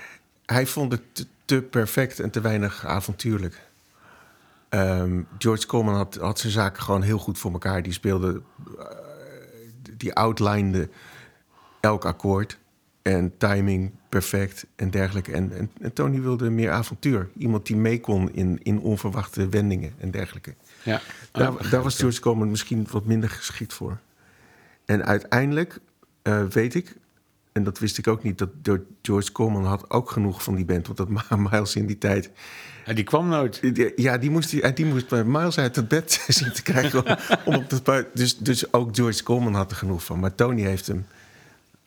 hij 0.47 0.67
vond 0.67 0.93
het 0.93 1.03
te, 1.13 1.27
te 1.45 1.63
perfect 1.63 2.21
en 2.21 2.31
te 2.31 2.41
weinig 2.41 2.87
avontuurlijk. 2.87 3.61
Ehm, 4.75 5.23
George 5.39 5.67
Coleman 5.67 5.95
had, 5.95 6.15
had 6.15 6.39
zijn 6.39 6.53
zaken 6.53 6.83
gewoon 6.83 7.03
heel 7.03 7.19
goed 7.19 7.39
voor 7.39 7.53
elkaar. 7.53 7.83
Die 7.83 7.93
speelde, 7.93 8.43
eh, 8.79 8.87
die 9.97 10.15
outlinede 10.15 10.89
elk 11.81 12.05
akkoord 12.05 12.59
en 13.03 13.37
timing 13.37 13.91
perfect 14.09 14.67
en 14.77 14.91
dergelijke. 14.91 15.33
En, 15.33 15.53
en, 15.53 15.71
en 15.81 15.93
Tony 15.93 16.21
wilde 16.21 16.51
meer 16.51 16.71
avontuur. 16.71 17.29
Iemand 17.39 17.67
die 17.67 17.77
mee 17.77 18.01
kon 18.01 18.33
in, 18.33 18.59
in 18.63 18.81
onverwachte 18.81 19.49
wendingen 19.49 19.93
en 19.99 20.11
dergelijke. 20.11 20.55
Ja, 20.83 21.01
Daar, 21.33 21.71
daar 21.71 21.83
was 21.83 21.99
George 21.99 22.21
Coleman 22.21 22.51
misschien 22.51 22.87
wat 22.91 23.05
minder 23.05 23.31
geschikt 23.31 23.73
voor. 23.73 23.99
En 24.85 25.05
uiteindelijk 25.05 25.81
eh, 26.23 26.45
weet 26.45 26.75
ik, 26.75 26.97
en 27.55 27.65
dat 27.65 27.79
wist 27.79 27.99
ik 27.99 28.07
ook 28.09 28.23
niet, 28.23 28.39
dat 28.63 28.81
George 29.03 29.33
Coleman 29.33 29.65
had 29.65 29.91
ook 29.91 30.11
genoeg 30.11 30.43
van 30.43 30.55
die 30.55 30.65
band. 30.65 30.87
Want 30.87 30.99
dat 30.99 31.39
Miles 31.51 31.77
in 31.77 31.87
die 31.87 31.99
tijd. 31.99 32.31
Ja, 32.87 32.93
die 32.93 33.05
kwam 33.05 33.29
nooit. 33.29 33.61
Ja, 33.97 34.19
die 34.19 34.31
moest, 34.31 34.51
die, 34.51 34.73
die 34.73 34.87
moest 34.87 35.11
Miles 35.11 35.59
uit 35.59 35.77
het 35.77 35.89
bed 35.89 36.25
zien 36.29 36.53
te 36.53 36.63
krijgen. 36.63 37.07
om, 37.07 37.17
om 37.45 37.55
op 37.55 37.81
buiten. 37.85 38.13
Dus, 38.15 38.37
dus 38.39 38.73
ook 38.73 38.97
George 38.97 39.23
Coleman 39.23 39.55
had 39.55 39.71
er 39.71 39.77
genoeg 39.77 40.05
van. 40.05 40.21
Maar 40.21 40.35
Tony 40.35 40.63
heeft 40.63 40.87
hem, 40.87 41.07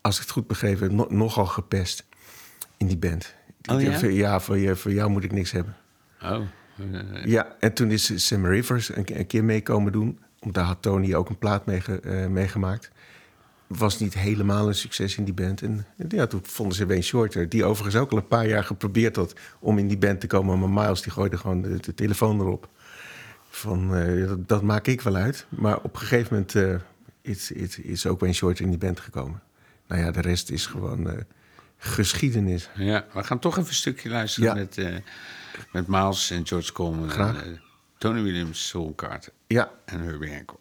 als 0.01 0.15
ik 0.15 0.21
het 0.21 0.31
goed 0.31 0.47
begrepen 0.47 0.81
heb, 0.83 0.91
no- 0.91 1.07
nogal 1.09 1.45
gepest 1.45 2.05
in 2.77 2.87
die 2.87 2.97
band. 2.97 3.33
Oh, 3.71 3.81
ja? 3.81 4.05
Ja, 4.05 4.39
voor, 4.39 4.57
je, 4.57 4.75
voor 4.75 4.91
jou 4.91 5.09
moet 5.09 5.23
ik 5.23 5.31
niks 5.31 5.51
hebben. 5.51 5.75
Oh, 6.23 6.39
Ja, 7.25 7.55
en 7.59 7.73
toen 7.73 7.91
is 7.91 8.27
Sam 8.27 8.45
Rivers 8.45 8.95
een, 8.95 9.03
ke- 9.03 9.15
een 9.19 9.27
keer 9.27 9.43
mee 9.43 9.61
komen 9.63 9.91
doen. 9.91 10.19
Want 10.39 10.53
daar 10.55 10.65
had 10.65 10.81
Tony 10.81 11.13
ook 11.13 11.29
een 11.29 11.37
plaat 11.37 11.65
mee 11.65 11.81
eh, 12.03 12.27
meegemaakt. 12.27 12.91
Was 13.67 13.99
niet 13.99 14.13
helemaal 14.13 14.67
een 14.67 14.75
succes 14.75 15.17
in 15.17 15.23
die 15.23 15.33
band. 15.33 15.61
En 15.61 15.85
ja, 16.09 16.27
toen 16.27 16.39
vonden 16.43 16.75
ze 16.75 16.85
Wayne 16.85 17.01
Shorter, 17.01 17.49
die 17.49 17.65
overigens 17.65 17.95
ook 18.01 18.11
al 18.11 18.17
een 18.17 18.27
paar 18.27 18.47
jaar 18.47 18.63
geprobeerd 18.63 19.15
had 19.15 19.33
om 19.59 19.77
in 19.77 19.87
die 19.87 19.97
band 19.97 20.19
te 20.19 20.27
komen. 20.27 20.59
Maar 20.59 20.69
Miles 20.83 21.01
die 21.01 21.11
gooide 21.11 21.37
gewoon 21.37 21.61
de, 21.61 21.77
de 21.79 21.93
telefoon 21.93 22.39
erop. 22.39 22.69
Van, 23.49 23.95
eh, 23.95 24.27
dat, 24.27 24.47
dat 24.47 24.61
maak 24.61 24.87
ik 24.87 25.01
wel 25.01 25.15
uit. 25.15 25.45
Maar 25.49 25.77
op 25.77 25.93
een 25.93 25.99
gegeven 25.99 26.27
moment 26.33 26.55
eh, 26.55 26.75
is, 27.21 27.51
is, 27.51 27.79
is 27.79 28.05
ook 28.05 28.19
Wayne 28.19 28.35
Shorter 28.35 28.63
in 28.63 28.69
die 28.69 28.79
band 28.79 28.99
gekomen. 28.99 29.41
Nou 29.87 30.01
ja, 30.01 30.11
de 30.11 30.21
rest 30.21 30.49
is 30.49 30.65
gewoon 30.65 31.09
eh, 31.09 31.17
geschiedenis. 31.77 32.69
ja, 32.75 33.05
we 33.13 33.23
gaan 33.23 33.39
toch 33.39 33.57
even 33.57 33.69
een 33.69 33.75
stukje 33.75 34.09
luisteren 34.09 34.49
Ja. 34.49 34.53
met, 34.55 35.01
met 35.71 35.87
Miles 35.87 36.31
en 36.31 36.47
George 36.47 36.71
Coleman. 36.71 37.09
Graag. 37.09 37.43
En, 37.43 37.61
Tony 37.97 38.21
Williams, 38.21 38.67
Soul 38.67 38.93
Carter 38.95 39.33
Ja, 39.47 39.71
en 39.85 39.99
Herbie 39.99 40.33
Hancock. 40.33 40.59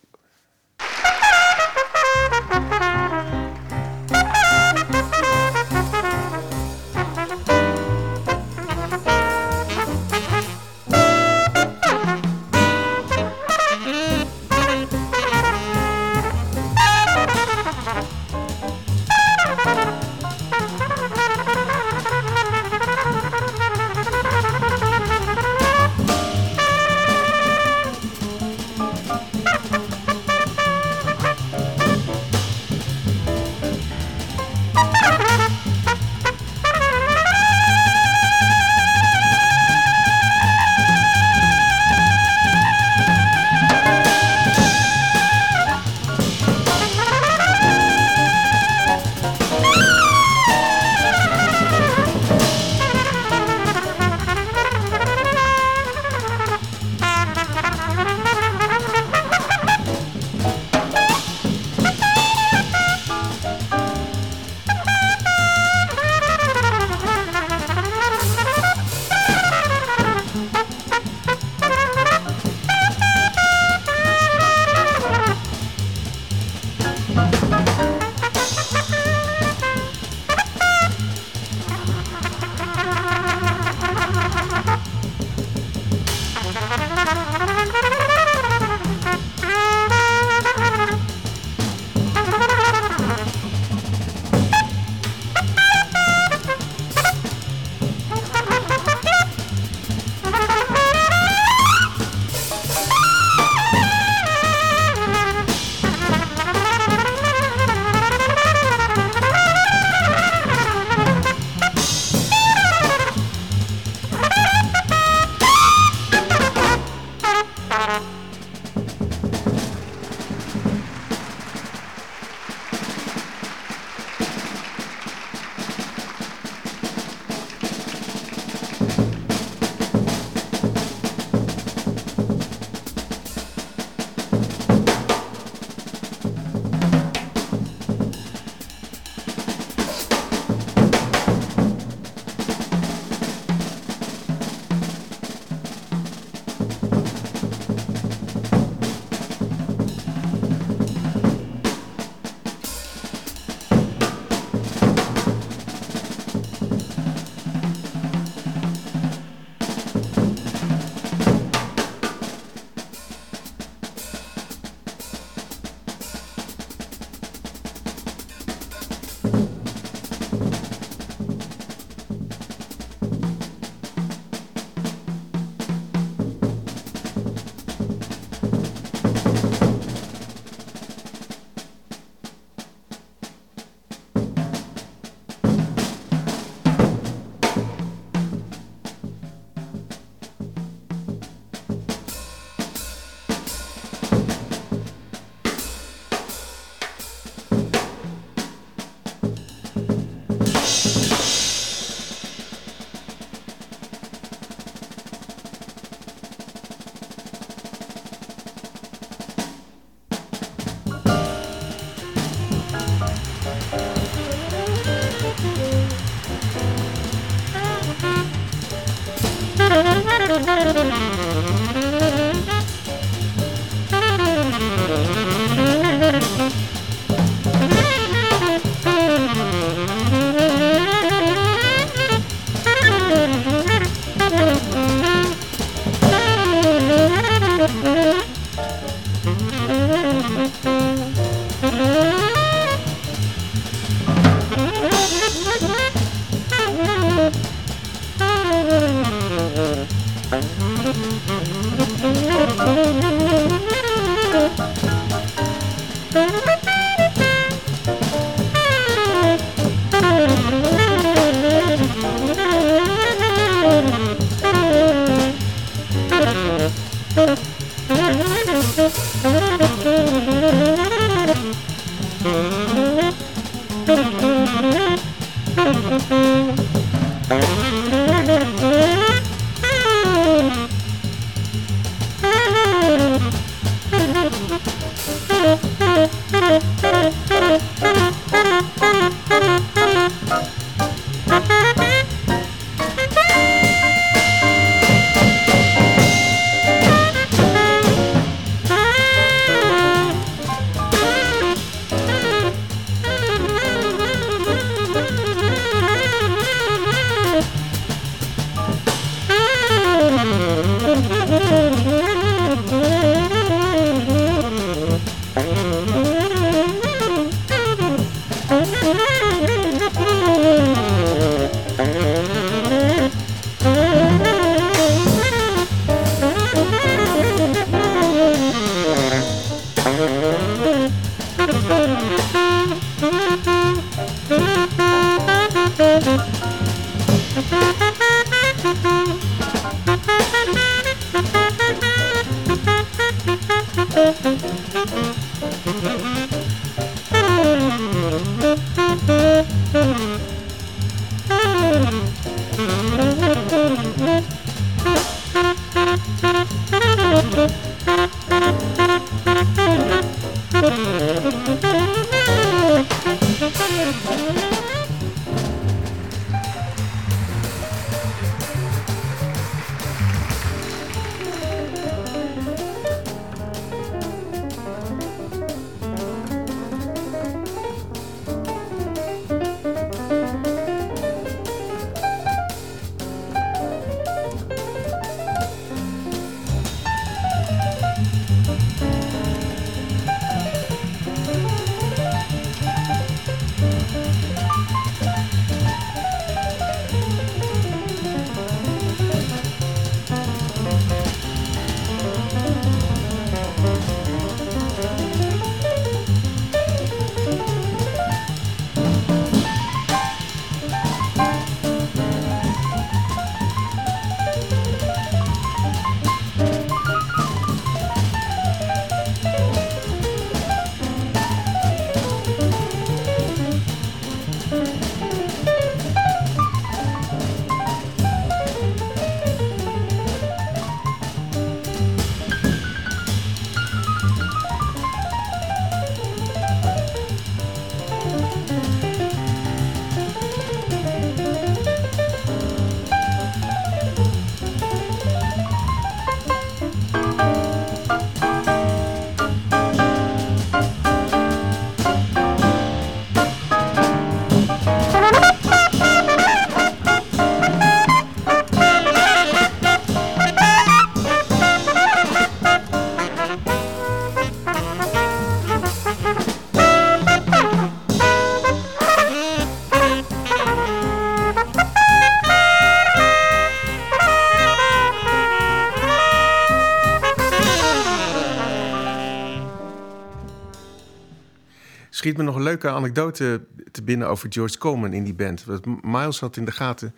Schiet 482.07 482.19
me 482.19 482.25
nog 482.25 482.37
een 482.37 482.42
leuke 482.42 482.71
anekdote 482.71 483.46
te 483.71 483.83
binnen 483.83 484.09
over 484.09 484.33
George 484.33 484.59
Coleman 484.59 484.92
in 484.92 485.04
die 485.04 485.15
band. 485.15 485.44
Want 485.44 485.85
Miles 485.85 486.21
had 486.21 486.37
in 486.37 486.44
de 486.44 486.52
gaten 486.52 486.94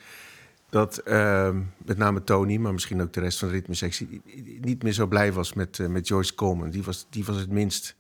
dat 0.71 1.01
uh, 1.05 1.51
met 1.85 1.99
name 1.99 2.25
Tony, 2.25 2.57
maar 2.57 2.73
misschien 2.73 3.03
ook 3.03 3.13
de 3.13 3.21
rest 3.21 3.39
van 3.39 3.49
de 3.49 3.55
ritmesectie, 3.55 4.23
niet 4.61 4.83
meer 4.83 4.93
zo 4.93 5.07
blij 5.07 5.33
was 5.33 5.53
met, 5.53 5.79
uh, 5.79 5.87
met 5.87 6.07
George 6.07 6.35
Coleman. 6.35 6.71
Die 6.71 6.83
was, 6.83 7.07
die 7.11 7.25
was 7.25 7.37
het 7.37 7.51
minst, 7.51 7.95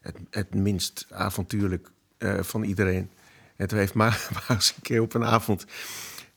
het, 0.00 0.16
het 0.30 0.54
minst 0.54 1.06
avontuurlijk 1.10 1.90
uh, 2.18 2.42
van 2.42 2.62
iedereen. 2.62 3.10
En 3.56 3.68
toen 3.68 3.78
heeft 3.78 3.94
Miles 4.48 4.74
een 4.76 4.82
keer 4.82 5.00
op 5.00 5.14
een 5.14 5.24
avond 5.24 5.66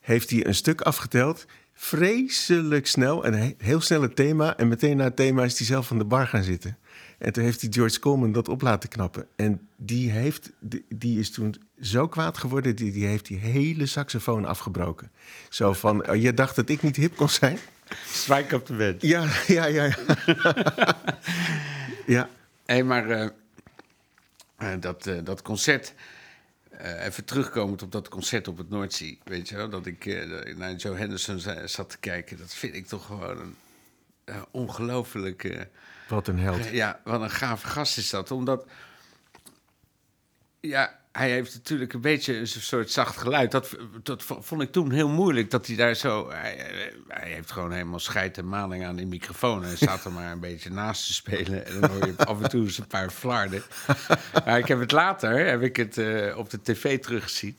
heeft 0.07 0.29
hij 0.29 0.45
een 0.45 0.55
stuk 0.55 0.81
afgeteld. 0.81 1.45
Vreselijk 1.73 2.87
snel, 2.87 3.25
een 3.25 3.55
heel 3.57 3.81
snel 3.81 4.01
het 4.01 4.15
thema. 4.15 4.57
En 4.57 4.67
meteen 4.67 4.97
na 4.97 5.03
het 5.03 5.15
thema 5.15 5.43
is 5.43 5.57
hij 5.57 5.67
zelf 5.67 5.87
van 5.87 5.97
de 5.97 6.05
bar 6.05 6.27
gaan 6.27 6.43
zitten. 6.43 6.77
En 7.17 7.33
toen 7.33 7.43
heeft 7.43 7.61
hij 7.61 7.69
George 7.71 7.99
Coleman 7.99 8.31
dat 8.31 8.49
op 8.49 8.61
laten 8.61 8.89
knappen. 8.89 9.27
En 9.35 9.67
die, 9.75 10.11
heeft, 10.11 10.51
die 10.89 11.19
is 11.19 11.31
toen 11.31 11.55
zo 11.81 12.07
kwaad 12.07 12.37
geworden, 12.37 12.75
die, 12.75 12.91
die 12.91 13.05
heeft 13.05 13.25
die 13.25 13.37
hele 13.37 13.85
saxofoon 13.85 14.45
afgebroken. 14.45 15.11
Zo 15.49 15.73
van, 15.73 16.09
oh, 16.09 16.15
je 16.15 16.33
dacht 16.33 16.55
dat 16.55 16.69
ik 16.69 16.81
niet 16.81 16.95
hip 16.95 17.15
kon 17.15 17.29
zijn? 17.29 17.57
Strike 18.05 18.55
op 18.55 18.65
de 18.65 18.73
bed. 18.73 19.01
Ja, 19.01 19.27
ja, 19.47 19.65
ja. 19.65 19.83
Ja, 19.83 19.95
ja. 22.17 22.29
Hé, 22.65 22.83
maar 22.83 23.09
eh, 23.09 23.29
eh, 24.57 24.81
dat, 24.81 25.07
eh, 25.07 25.17
dat 25.23 25.41
concert... 25.41 25.93
eh, 26.77 27.05
even 27.05 27.25
terugkomend 27.25 27.81
op 27.81 27.91
dat 27.91 28.07
concert 28.07 28.47
op 28.47 28.57
het 28.57 28.69
Noordzee, 28.69 29.19
weet 29.23 29.49
je 29.49 29.55
wel... 29.55 29.69
dat 29.69 29.85
ik 29.85 30.05
eh, 30.05 30.55
naar 30.55 30.75
Joe 30.75 30.95
Henderson 30.95 31.39
za- 31.39 31.67
zat 31.67 31.89
te 31.89 31.97
kijken... 31.97 32.37
dat 32.37 32.53
vind 32.53 32.75
ik 32.75 32.87
toch 32.87 33.05
gewoon 33.05 33.37
een 33.39 33.55
eh, 34.23 34.41
ongelooflijk... 34.51 35.67
wat 36.07 36.27
een 36.27 36.39
held. 36.39 36.65
Ja, 36.65 36.99
wat 37.03 37.21
een 37.21 37.29
gave 37.29 37.67
gast 37.67 37.97
is 37.97 38.09
dat. 38.09 38.31
Omdat, 38.31 38.65
ja, 40.59 40.99
hij 41.17 41.29
heeft 41.29 41.53
natuurlijk 41.53 41.93
een 41.93 42.01
beetje 42.01 42.35
een 42.35 42.47
soort 42.47 42.91
zacht 42.91 43.17
geluid. 43.17 43.51
Dat, 43.51 43.75
dat 44.03 44.23
vond 44.23 44.61
ik 44.61 44.71
toen 44.71 44.91
heel 44.91 45.09
moeilijk, 45.09 45.51
dat 45.51 45.67
hij 45.67 45.75
daar 45.75 45.95
zo... 45.95 46.29
Hij, 46.31 46.71
hij 47.07 47.29
heeft 47.29 47.51
gewoon 47.51 47.71
helemaal 47.71 47.99
scheid 47.99 48.37
en 48.37 48.47
maling 48.47 48.85
aan 48.85 48.95
die 48.95 49.05
microfoon... 49.05 49.63
en 49.63 49.77
staat 49.77 50.05
er 50.05 50.11
maar 50.11 50.31
een 50.31 50.39
beetje 50.49 50.69
naast 50.69 51.07
te 51.07 51.13
spelen. 51.13 51.65
En 51.65 51.81
dan 51.81 51.89
hoor 51.89 52.05
je 52.05 52.13
af 52.17 52.41
en 52.41 52.49
toe 52.49 52.63
eens 52.63 52.77
een 52.77 52.87
paar 52.87 53.09
flarden. 53.09 53.63
Maar 54.45 54.57
ik 54.57 54.67
heb 54.67 54.79
het 54.79 54.91
later, 54.91 55.47
heb 55.47 55.61
ik 55.61 55.75
het 55.75 55.97
eh, 55.97 56.37
op 56.37 56.49
de 56.49 56.61
tv 56.61 56.99
teruggezien. 56.99 57.55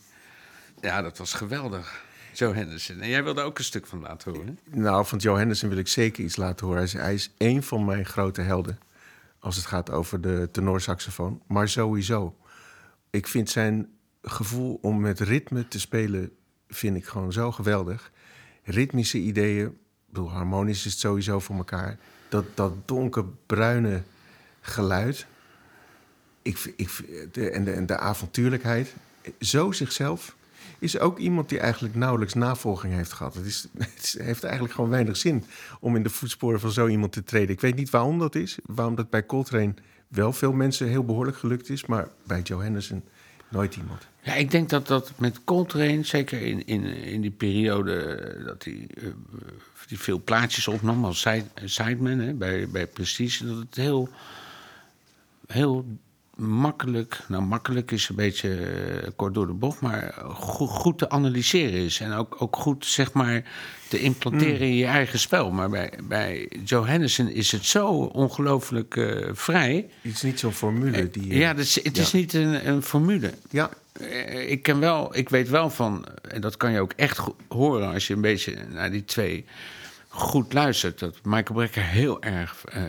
Ja, 0.80 1.02
dat 1.02 1.18
was 1.18 1.32
geweldig. 1.32 2.00
Joe 2.32 2.54
Henderson. 2.54 3.00
En 3.00 3.08
jij 3.08 3.24
wilde 3.24 3.42
ook 3.42 3.58
een 3.58 3.64
stuk 3.64 3.86
van 3.86 4.00
laten 4.00 4.32
horen. 4.32 4.58
Nou, 4.64 5.06
van 5.06 5.18
Joe 5.18 5.38
Henderson 5.38 5.68
wil 5.68 5.78
ik 5.78 5.88
zeker 5.88 6.24
iets 6.24 6.36
laten 6.36 6.66
horen. 6.66 6.82
Hij 6.82 6.86
is, 6.86 6.92
hij 7.00 7.14
is 7.14 7.30
één 7.36 7.62
van 7.62 7.84
mijn 7.84 8.06
grote 8.06 8.40
helden. 8.40 8.78
Als 9.38 9.56
het 9.56 9.66
gaat 9.66 9.90
over 9.90 10.20
de 10.20 10.48
tenorsaxofoon. 10.52 11.42
Maar 11.46 11.68
sowieso. 11.68 12.34
Ik 13.10 13.26
vind 13.26 13.50
zijn 13.50 13.88
gevoel 14.22 14.78
om 14.82 15.00
met 15.00 15.20
ritme 15.20 15.68
te 15.68 15.80
spelen... 15.80 16.30
vind 16.68 16.96
ik 16.96 17.04
gewoon 17.04 17.32
zo 17.32 17.52
geweldig. 17.52 18.12
Ritmische 18.62 19.18
ideeën. 19.18 19.66
Ik 19.66 19.74
bedoel, 20.06 20.30
harmonisch 20.30 20.86
is 20.86 20.92
het 20.92 21.00
sowieso 21.00 21.40
voor 21.40 21.56
elkaar. 21.56 21.98
Dat, 22.28 22.44
dat 22.54 22.72
donkerbruine 22.88 24.02
geluid. 24.60 25.26
Ik, 26.42 26.72
ik, 26.76 26.90
en, 27.32 27.64
de, 27.64 27.70
en 27.70 27.86
de 27.86 27.98
avontuurlijkheid. 27.98 28.94
Zo 29.40 29.72
zichzelf 29.72 30.36
is 30.78 30.98
ook 30.98 31.18
iemand 31.18 31.48
die 31.48 31.58
eigenlijk 31.58 31.94
nauwelijks 31.94 32.34
navolging 32.34 32.94
heeft 32.94 33.12
gehad. 33.12 33.34
Het, 33.34 33.46
is, 33.46 33.66
het 33.78 34.16
heeft 34.18 34.44
eigenlijk 34.44 34.74
gewoon 34.74 34.90
weinig 34.90 35.16
zin 35.16 35.44
om 35.80 35.96
in 35.96 36.02
de 36.02 36.10
voetsporen 36.10 36.60
van 36.60 36.70
zo 36.70 36.86
iemand 36.86 37.12
te 37.12 37.24
treden. 37.24 37.54
Ik 37.54 37.60
weet 37.60 37.76
niet 37.76 37.90
waarom 37.90 38.18
dat 38.18 38.34
is. 38.34 38.58
Waarom 38.64 38.94
dat 38.94 39.10
bij 39.10 39.26
Coltrane 39.26 39.74
wel 40.08 40.32
veel 40.32 40.52
mensen 40.52 40.88
heel 40.88 41.04
behoorlijk 41.04 41.36
gelukt 41.36 41.68
is, 41.70 41.86
maar 41.86 42.08
bij 42.26 42.40
Joe 42.40 42.62
Henderson 42.62 43.02
nooit 43.48 43.76
iemand. 43.76 44.06
Ja, 44.22 44.34
ik 44.34 44.50
denk 44.50 44.68
dat 44.68 44.86
dat 44.86 45.12
met 45.16 45.44
Coltrane, 45.44 46.02
zeker 46.02 46.42
in, 46.42 46.66
in, 46.66 46.84
in 46.84 47.20
die 47.20 47.30
periode 47.30 47.96
eh, 47.96 48.44
dat 48.44 48.64
hij 48.64 48.88
eh, 48.96 49.04
die 49.86 49.98
veel 49.98 50.22
plaatjes 50.24 50.68
opnam 50.68 51.04
als 51.04 51.20
side, 51.20 51.44
sideman 51.64 52.18
hè, 52.18 52.32
bij, 52.32 52.68
bij 52.68 52.86
Prestige, 52.86 53.46
dat 53.46 53.56
het 53.56 53.74
heel, 53.74 54.08
heel 55.46 55.98
makkelijk, 56.38 57.20
nou 57.28 57.42
makkelijk 57.42 57.90
is 57.90 58.08
een 58.08 58.14
beetje 58.14 58.54
eh, 58.54 59.08
kort 59.16 59.34
door 59.34 59.46
de 59.46 59.52
bocht, 59.52 59.80
maar 59.80 60.14
goed, 60.24 60.68
goed 60.68 60.98
te 60.98 61.10
analyseren 61.10 61.80
is. 61.80 62.00
En 62.00 62.12
ook, 62.12 62.36
ook 62.38 62.56
goed, 62.56 62.86
zeg 62.86 63.12
maar, 63.12 63.44
te 63.88 64.00
implanteren 64.00 64.60
in 64.60 64.74
je 64.74 64.84
eigen 64.86 65.18
spel. 65.18 65.50
Maar 65.50 65.70
bij, 65.70 65.92
bij 66.02 66.50
Joe 66.64 66.86
Henderson 66.86 67.28
is 67.28 67.52
het 67.52 67.64
zo 67.64 67.88
ongelooflijk 67.88 68.96
eh, 68.96 69.28
vrij. 69.32 69.88
Het 70.00 70.12
is 70.14 70.22
niet 70.22 70.38
zo'n 70.40 70.52
formule 70.52 71.10
die... 71.10 71.30
eh, 71.30 71.38
Ja, 71.38 71.54
dus 71.54 71.74
het 71.74 71.98
is 71.98 72.10
ja. 72.10 72.18
niet 72.18 72.32
een, 72.32 72.68
een 72.68 72.82
formule. 72.82 73.32
Ja, 73.50 73.70
Ik 74.46 74.62
ken 74.62 74.80
wel, 74.80 75.16
ik 75.16 75.28
weet 75.28 75.48
wel 75.48 75.70
van, 75.70 76.04
en 76.28 76.40
dat 76.40 76.56
kan 76.56 76.72
je 76.72 76.80
ook 76.80 76.92
echt 76.96 77.20
horen 77.48 77.92
als 77.92 78.06
je 78.06 78.14
een 78.14 78.20
beetje 78.20 78.56
naar 78.72 78.90
die 78.90 79.04
twee 79.04 79.44
goed 80.08 80.52
luistert, 80.52 80.98
dat 80.98 81.18
Michael 81.22 81.54
Brecker 81.54 81.82
heel 81.82 82.22
erg 82.22 82.64
eh, 82.64 82.82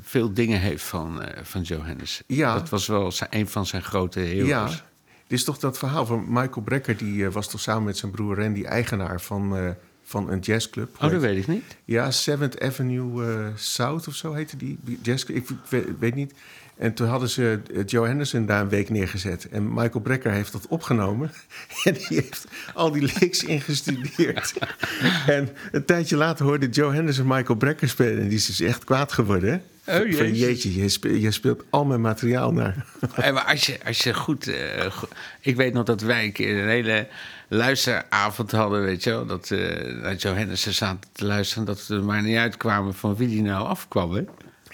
veel 0.00 0.32
dingen 0.32 0.60
heeft 0.60 0.84
van, 0.84 1.22
eh, 1.22 1.44
van 1.44 1.62
Joe 1.62 1.82
Henderson. 1.82 2.24
Ja. 2.26 2.54
Dat 2.54 2.68
was 2.68 2.86
wel 2.86 3.12
zijn, 3.12 3.28
een 3.32 3.48
van 3.48 3.66
zijn 3.66 3.82
grote 3.82 4.20
heroes. 4.20 4.48
Ja, 4.48 4.66
dit 4.66 5.38
is 5.38 5.44
toch 5.44 5.58
dat 5.58 5.78
verhaal 5.78 6.06
van 6.06 6.24
Michael 6.28 6.62
Brecker... 6.64 6.96
die 6.96 7.26
eh, 7.26 7.32
was 7.32 7.48
toch 7.50 7.60
samen 7.60 7.84
met 7.84 7.96
zijn 7.96 8.12
broer 8.12 8.36
Randy 8.36 8.64
eigenaar 8.64 9.20
van, 9.20 9.74
van 10.02 10.30
een 10.30 10.38
jazzclub. 10.38 10.94
Oh, 11.02 11.10
dat 11.10 11.20
weet 11.20 11.38
ik 11.38 11.46
niet. 11.46 11.76
Ja, 11.84 12.10
Seventh 12.10 12.60
Avenue 12.60 13.52
South 13.54 14.08
of 14.08 14.14
zo 14.14 14.32
heette 14.32 14.56
die 14.56 14.78
jazzclub. 15.02 15.36
Ik 15.36 15.56
weet, 15.68 15.98
weet 15.98 16.14
niet. 16.14 16.34
En 16.76 16.94
toen 16.94 17.08
hadden 17.08 17.28
ze 17.28 17.60
eh, 17.74 17.82
Joe 17.86 18.06
Henderson 18.06 18.46
daar 18.46 18.60
een 18.60 18.68
week 18.68 18.90
neergezet. 18.90 19.48
En 19.48 19.68
Michael 19.74 20.00
Brecker 20.00 20.32
heeft 20.32 20.52
dat 20.52 20.66
opgenomen. 20.68 21.30
En 21.84 21.92
die 21.94 22.06
heeft 22.08 22.46
al 22.74 22.90
die 22.90 23.12
licks 23.20 23.44
ingestudeerd. 23.44 24.54
en 25.26 25.48
een 25.72 25.84
tijdje 25.84 26.16
later 26.16 26.44
hoorde 26.44 26.68
Joe 26.68 26.94
Henderson 26.94 27.26
Michael 27.26 27.58
Brecker 27.58 27.88
spelen. 27.88 28.22
En 28.22 28.28
die 28.28 28.38
is 28.38 28.46
dus 28.46 28.60
echt 28.60 28.84
kwaad 28.84 29.12
geworden. 29.12 29.62
Oh, 29.86 30.06
jezus. 30.06 30.38
jeetje, 30.38 30.74
je 30.74 30.88
speelt, 30.88 31.22
je 31.22 31.30
speelt 31.30 31.64
al 31.70 31.84
mijn 31.84 32.00
materiaal 32.00 32.52
naar. 32.52 32.84
Eh, 33.16 33.32
maar 33.32 33.44
als 33.44 33.66
je, 33.66 33.78
als 33.84 33.98
je 33.98 34.14
goed, 34.14 34.46
eh, 34.46 34.92
Ik 35.40 35.56
weet 35.56 35.72
nog 35.72 35.84
dat 35.84 36.00
wij 36.00 36.24
een 36.24 36.32
keer 36.32 36.62
een 36.62 36.68
hele 36.68 37.08
luisteravond 37.48 38.50
hadden, 38.50 38.82
weet 38.82 39.04
je 39.04 39.10
wel. 39.10 39.26
Dat 39.26 39.50
eh 39.50 39.94
naar 40.02 40.14
Joe 40.14 40.34
Henderson 40.34 40.72
zaten 40.72 41.10
te 41.12 41.24
luisteren... 41.24 41.64
dat 41.64 41.86
we 41.86 41.94
er 41.94 42.04
maar 42.04 42.22
niet 42.22 42.36
uitkwamen 42.36 42.94
van 42.94 43.16
wie 43.16 43.28
die 43.28 43.42
nou 43.42 43.66
afkwam, 43.66 44.14
hè? 44.14 44.24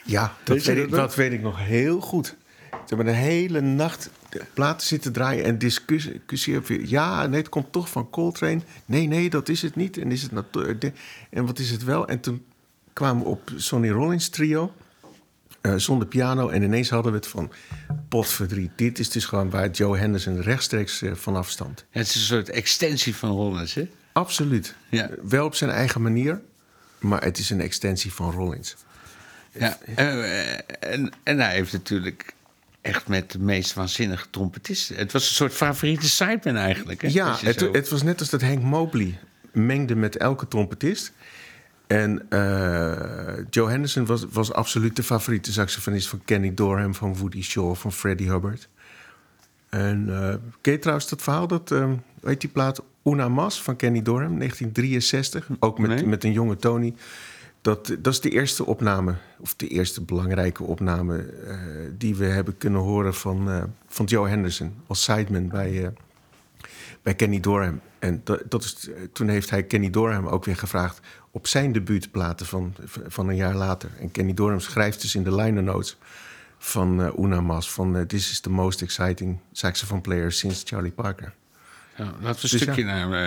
Ja, 0.08 0.34
dat 0.44 0.56
Weet 0.56 0.66
ik, 0.68 0.82
dat 0.82 0.90
nog? 0.90 0.98
dat 1.00 1.14
weet 1.14 1.32
ik 1.32 1.40
nog 1.42 1.58
heel 1.58 2.00
goed. 2.00 2.36
Ze 2.70 2.94
hebben 2.94 3.06
een 3.06 3.20
hele 3.20 3.60
nacht 3.60 4.10
platen 4.54 4.86
zitten 4.86 5.12
draaien 5.12 5.44
en 5.44 5.58
over, 6.58 6.88
ja, 6.88 7.26
nee, 7.26 7.38
het 7.40 7.48
komt 7.48 7.72
toch 7.72 7.88
van 7.90 8.10
Coltrane. 8.10 8.60
Nee, 8.84 9.06
nee, 9.06 9.30
dat 9.30 9.48
is 9.48 9.62
het 9.62 9.76
niet. 9.76 9.96
En, 9.98 10.12
is 10.12 10.22
het 10.22 10.32
de- 10.78 10.92
en 11.30 11.46
wat 11.46 11.58
is 11.58 11.70
het 11.70 11.84
wel? 11.84 12.08
En 12.08 12.20
toen 12.20 12.44
kwamen 12.92 13.22
we 13.22 13.28
op 13.28 13.50
Sonny 13.56 13.90
Rollins 13.90 14.28
trio. 14.28 14.72
eh, 15.60 15.74
zonder 15.76 16.08
piano. 16.08 16.48
En 16.48 16.62
ineens 16.62 16.90
hadden 16.90 17.12
we 17.12 17.18
het 17.18 17.26
van 17.26 17.52
potverdriet. 18.08 18.70
Dit 18.76 18.98
is 18.98 19.10
dus 19.10 19.24
gewoon 19.24 19.50
waar 19.50 19.70
Joe 19.70 19.98
Henderson 19.98 20.40
rechtstreeks 20.40 21.02
eh, 21.02 21.12
vanaf 21.14 21.48
stamt. 21.50 21.84
Het 21.90 22.06
is 22.06 22.14
een 22.14 22.20
soort 22.20 22.50
extensie 22.50 23.16
van 23.16 23.30
Rollins, 23.30 23.74
hè? 23.74 23.88
Absoluut. 24.12 24.74
Ja. 24.88 25.10
Wel 25.22 25.44
op 25.44 25.54
zijn 25.54 25.70
eigen 25.70 26.02
manier. 26.02 26.40
Maar 26.98 27.22
het 27.22 27.38
is 27.38 27.50
een 27.50 27.60
extensie 27.60 28.12
van 28.12 28.30
Rollins. 28.32 28.76
Ja, 29.52 29.78
eh, 29.96 30.52
en, 30.92 31.10
en 31.22 31.38
hij 31.40 31.52
heeft 31.54 31.72
natuurlijk 31.72 32.32
echt 32.80 33.08
met 33.08 33.30
de 33.32 33.38
meest 33.38 33.74
waanzinnige 33.74 34.26
trompetisten. 34.30 34.96
Het 34.96 35.12
was 35.12 35.28
een 35.28 35.34
soort 35.34 35.52
favoriete 35.52 36.08
sideman 36.08 36.56
eigenlijk. 36.56 37.02
Hè? 37.02 37.08
Ja, 37.08 37.36
het, 37.40 37.58
zo- 37.58 37.72
het 37.72 37.88
was 37.88 38.02
net 38.02 38.20
als 38.20 38.30
dat 38.30 38.42
Hank 38.42 38.62
Mobley 38.62 39.18
mengde 39.52 39.94
met 39.94 40.16
elke 40.16 40.48
trompetist. 40.48 41.12
En 41.86 42.26
eh, 42.28 43.44
Joe 43.50 43.70
Henderson 43.70 44.06
was, 44.06 44.24
was 44.30 44.52
absoluut 44.52 44.96
de 44.96 45.02
favoriete 45.02 45.52
saxofonist 45.52 46.08
van 46.08 46.22
Kenny 46.24 46.54
Dorham, 46.54 46.94
van 46.94 47.16
Woody 47.16 47.42
Shaw, 47.42 47.74
van 47.76 47.92
Freddie 47.92 48.30
Hubbard. 48.30 48.68
En 49.68 50.06
eh 50.08 50.34
ken 50.60 50.72
je 50.72 50.78
trouwens 50.78 51.08
dat 51.08 51.22
verhaal, 51.22 51.46
dat, 51.46 51.70
eh, 51.72 51.90
heet 52.24 52.40
die 52.40 52.50
plaat, 52.50 52.82
Una 53.04 53.28
Mas 53.28 53.62
van 53.62 53.76
Kenny 53.76 54.02
Dorham, 54.02 54.38
1963. 54.38 55.48
Ook 55.60 55.78
met, 55.78 55.90
Nee. 55.90 56.06
met 56.06 56.24
een 56.24 56.32
jonge 56.32 56.56
Tony. 56.56 56.94
Dat, 57.60 57.96
dat 57.98 58.12
is 58.12 58.20
de 58.20 58.30
eerste 58.30 58.66
opname, 58.66 59.14
of 59.38 59.54
de 59.54 59.68
eerste 59.68 60.02
belangrijke 60.02 60.62
opname... 60.62 61.18
eh, 61.18 61.56
die 61.98 62.14
we 62.16 62.24
hebben 62.24 62.58
kunnen 62.58 62.80
horen 62.80 63.14
van, 63.14 63.50
eh, 63.50 63.62
van 63.86 64.06
Joe 64.06 64.28
Henderson 64.28 64.74
als 64.86 65.02
sideman 65.02 65.48
bij, 65.48 65.84
eh, 65.84 65.90
bij 67.02 67.14
Kenny 67.14 67.40
Dorham. 67.40 67.80
En 67.98 68.20
dat, 68.24 68.42
dat 68.48 68.64
is, 68.64 68.88
toen 69.12 69.28
heeft 69.28 69.50
hij 69.50 69.62
Kenny 69.62 69.90
Dorham 69.90 70.26
ook 70.26 70.44
weer 70.44 70.56
gevraagd 70.56 71.00
op 71.30 71.46
zijn 71.46 71.72
debuutplaten 71.72 72.46
van, 72.46 72.74
van 73.06 73.28
een 73.28 73.36
jaar 73.36 73.54
later. 73.54 73.90
En 74.00 74.10
Kenny 74.10 74.34
Dorham 74.34 74.60
schrijft 74.60 75.00
dus 75.00 75.14
in 75.14 75.22
de 75.22 75.34
liner 75.34 75.62
notes 75.62 75.96
van 76.58 77.02
eh 77.02 77.18
Una 77.18 77.40
Mas... 77.40 77.70
van 77.70 78.06
This 78.06 78.30
is 78.30 78.40
the 78.40 78.50
most 78.50 78.82
exciting 78.82 79.38
saxophone 79.52 80.00
player 80.00 80.32
since 80.32 80.66
Charlie 80.66 80.92
Parker. 80.92 81.32
Ja, 81.96 82.04
laten 82.04 82.20
we 82.20 82.26
een, 82.26 82.36
Dus 82.40 82.60
stukje, 82.60 82.84
ja. 82.84 83.06
naar, 83.06 83.22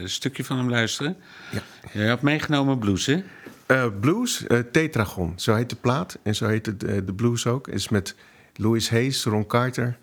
een 0.00 0.08
stukje 0.08 0.44
van 0.44 0.56
hem 0.56 0.70
luisteren. 0.70 1.16
Ja. 1.50 1.62
Je 1.92 2.08
had 2.08 2.22
meegenomen 2.22 2.78
blues, 2.78 3.06
hè? 3.06 3.22
Eh, 3.66 3.86
blues, 4.00 4.46
eh, 4.46 4.58
Tetragon, 4.58 5.32
zo 5.36 5.54
heet 5.54 5.70
de 5.70 5.76
plaat. 5.76 6.18
En 6.22 6.34
zo 6.34 6.46
heet 6.46 6.66
het, 6.66 6.84
eh, 6.84 6.96
de 7.04 7.14
blues 7.14 7.46
ook. 7.46 7.68
Is 7.68 7.88
met 7.88 8.14
Louis 8.54 8.90
Hayes, 8.90 9.24
Ron 9.24 9.46
Carter 9.46 9.98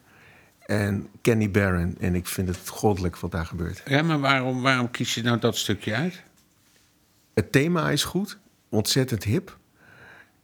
en 0.66 1.07
Kenny 1.22 1.51
Barron. 1.51 1.95
En 1.99 2.16
ik 2.16 2.28
vind 2.28 2.47
het 2.47 2.68
goddelijk 2.68 3.18
wat 3.18 3.32
daar 3.32 3.45
gebeurt. 3.45 3.82
Ja, 3.86 4.01
maar 4.01 4.20
waarom, 4.20 4.61
waarom 4.61 4.91
kies 4.91 5.14
je 5.14 5.22
nou 5.22 5.39
dat 5.39 5.57
stukje 5.57 5.95
uit? 5.95 6.24
Het 7.34 7.51
thema 7.51 7.89
is 7.89 8.03
goed, 8.03 8.38
ontzettend 8.70 9.24
hip. 9.24 9.57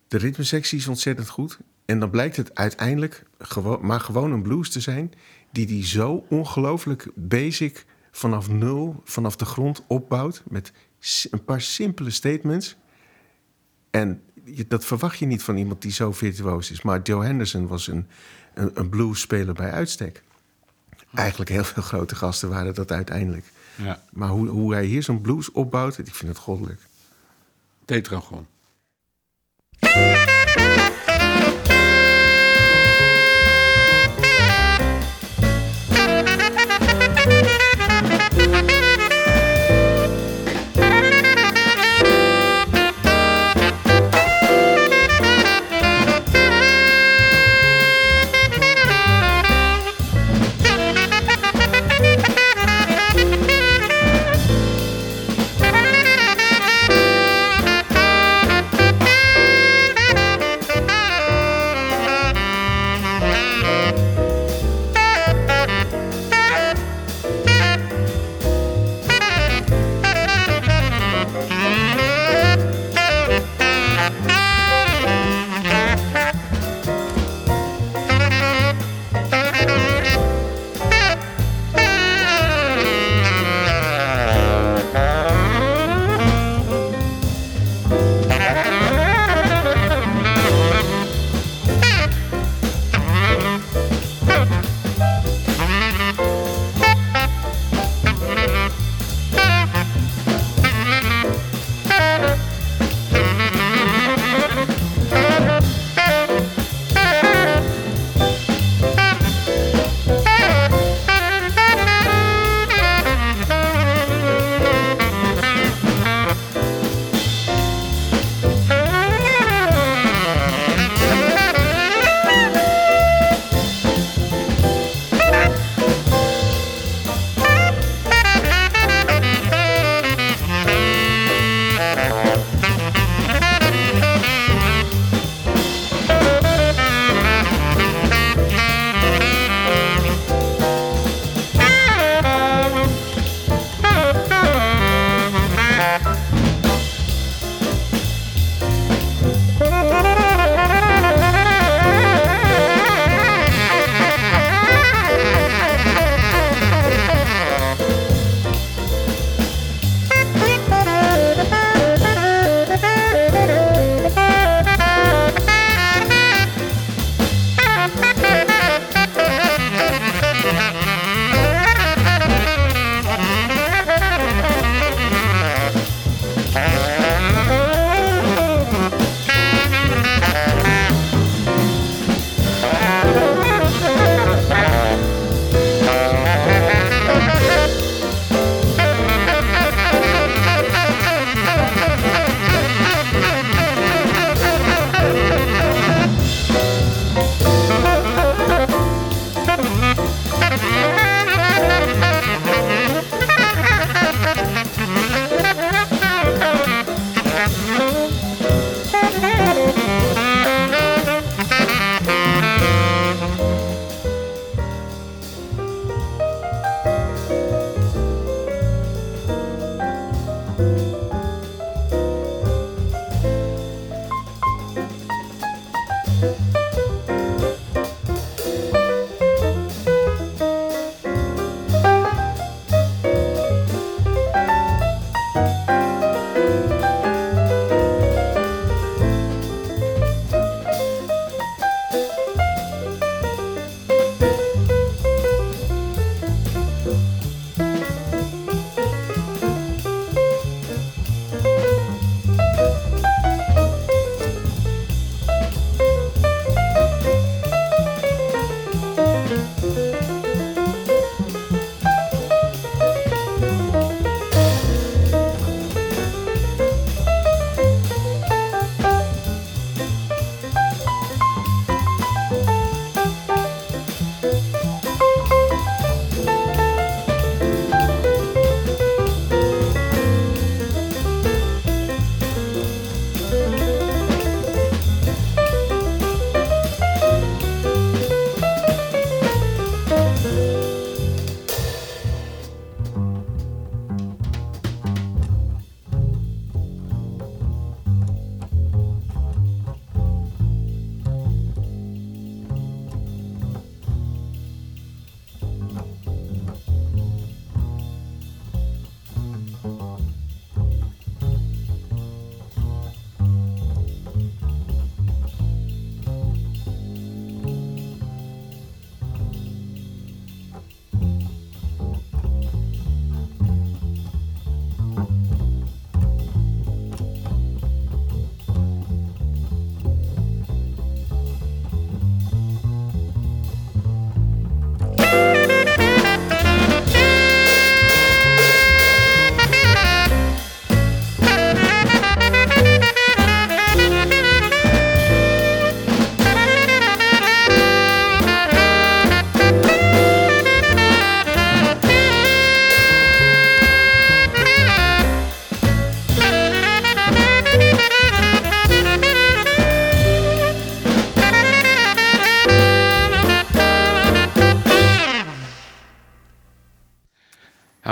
De 0.08 0.18
ritmesectie 0.18 0.78
is 0.78 0.88
ontzettend 0.88 1.30
goed. 1.30 1.60
En 1.86 2.00
dan 2.00 2.10
blijkt 2.10 2.36
het 2.36 2.56
uiteindelijk 2.56 3.24
gewo- 3.40 3.80
maar 3.82 4.00
gewoon 4.00 4.32
een 4.32 4.42
blues 4.42 4.70
te 4.70 4.80
zijn... 4.80 5.14
die 5.52 5.66
die 5.66 5.86
zo 5.86 6.26
ongelooflijk 6.30 7.08
basic 7.16 7.86
vanaf 8.12 8.50
nul, 8.50 9.02
vanaf 9.04 9.36
de 9.36 9.46
grond 9.46 9.84
opbouwt... 9.88 10.44
met 10.50 10.72
een 11.32 11.44
paar 11.44 11.62
simpele 11.62 12.10
statements. 12.10 12.76
En 13.92 14.22
dat 14.68 14.86
verwacht 14.86 15.20
je 15.20 15.26
niet 15.26 15.44
van 15.44 15.58
iemand 15.58 15.82
die 15.82 15.92
zo 15.92 16.12
virtuoos 16.12 16.72
is. 16.72 16.82
Maar 16.82 17.02
Joe 17.02 17.24
Henderson 17.26 17.68
was 17.68 17.88
een, 17.88 18.08
een, 18.54 18.72
een 18.74 18.90
bluesspeler 18.90 19.54
bij 19.54 19.72
uitstek. 19.72 20.24
Eigenlijk 21.14 21.50
heel 21.50 21.64
veel 21.64 21.84
grote 21.84 22.16
gasten 22.16 22.50
waren 22.50 22.74
dat 22.74 22.92
uiteindelijk. 22.92 23.46
Ja. 23.76 24.04
Maar 24.12 24.30
hoe, 24.30 24.48
hoe 24.48 24.74
hij 24.74 24.86
hier 24.86 25.04
zo'n 25.04 25.22
blues 25.22 25.52
opbouwt, 25.52 25.98
ik 25.98 26.16
vind 26.16 26.32
het 26.32 26.38
goddelijk. 26.38 26.82
Tetragon. 27.86 28.48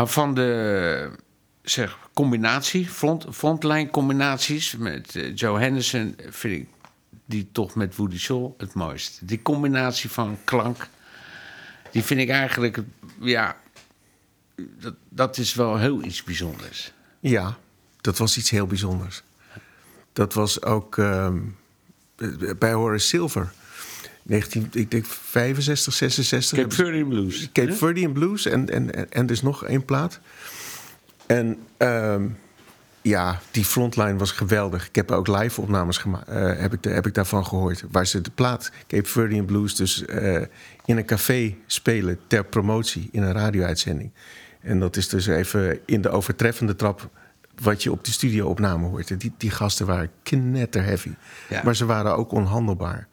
Van 0.08 0.34
de 0.34 1.12
zeg, 1.62 1.97
combinatie, 2.14 2.88
front, 2.88 3.26
frontline 3.32 3.89
combinaties 3.89 4.76
met 4.76 5.16
eh, 5.16 5.36
Joe 5.36 5.60
Henderson 5.60 6.16
vind 6.30 6.62
ik 6.62 6.68
die 7.26 7.47
toch 7.51 7.76
met 7.76 7.95
Woody 7.95 8.18
Shaw 8.18 8.51
het 8.58 8.74
mooist. 8.74 9.28
Die 9.28 9.41
combinatie 9.41 10.10
van 10.10 10.38
klank, 10.43 10.88
die 11.91 12.03
vind 12.03 12.20
ik 12.20 12.30
eigenlijk, 12.30 12.80
ja, 13.20 13.58
dat, 14.55 14.95
dat 15.10 15.38
is 15.38 15.53
wel 15.53 15.78
heel 15.78 16.03
iets 16.03 16.24
bijzonders. 16.24 16.91
Ja, 17.20 17.58
dat 18.01 18.18
was 18.18 18.38
iets 18.38 18.49
heel 18.49 18.68
bijzonders. 18.68 19.24
Dat 20.14 20.34
was 20.34 20.62
ook 20.62 20.97
ehm, 20.97 21.38
bij 22.58 22.74
Horace 22.74 23.08
Silver. 23.08 23.53
19, 24.28 24.67
ik 24.71 24.91
denk 24.91 25.05
65, 25.05 25.93
66. 25.93 26.57
Cape 26.59 26.75
Verdean 26.75 27.07
Blues. 27.09 27.49
Cape? 27.53 27.73
Verdean 27.73 28.11
Blues 28.13 28.45
en, 28.45 28.69
en, 28.69 28.93
en, 28.93 29.11
en 29.11 29.25
dus 29.25 29.41
nog 29.41 29.65
één 29.65 29.86
plaat. 29.86 30.19
En 31.25 31.57
ehm, 31.78 32.28
ja, 33.01 33.39
die 33.51 33.65
frontline 33.65 34.17
was 34.17 34.32
geweldig. 34.32 34.88
Ik 34.88 34.95
heb 34.95 35.11
ook 35.11 35.28
live 35.28 35.61
opnames 35.61 35.97
gema- 35.97 36.23
eh, 36.28 36.59
heb, 36.61 36.73
ik 36.73 36.84
de- 36.84 36.89
heb 36.89 37.05
ik 37.07 37.13
daarvan 37.13 37.45
gehoord. 37.45 37.84
Waar 37.91 38.07
ze 38.07 38.21
de 38.21 38.32
plaat 38.36 38.71
Cape 38.88 39.09
Verdean 39.09 39.45
Blues 39.45 39.75
dus 39.75 40.05
eh, 40.05 40.41
in 40.86 40.97
een 40.97 41.05
café 41.05 41.55
spelen 41.65 42.19
ter 42.28 42.45
promotie 42.45 43.09
in 43.11 43.21
een 43.23 43.34
radio-uitzending. 43.34 44.11
En 44.61 44.80
dat 44.80 44.95
is 44.97 45.09
dus 45.09 45.28
even 45.28 45.80
in 45.86 46.01
de 46.01 46.09
overtreffende 46.09 46.75
trap 46.75 47.09
wat 47.61 47.84
je 47.84 47.91
op 47.91 48.03
de 48.05 48.11
studio-opname 48.11 48.88
hoort. 48.88 49.19
Die, 49.19 49.34
die 49.38 49.51
gasten 49.51 49.86
waren 49.86 50.09
knetterheavy. 50.23 51.11
Ja. 51.49 51.61
Maar 51.63 51.75
ze 51.75 51.86
waren 51.86 52.15
ook 52.17 52.32
onhandelbaar. 52.32 53.07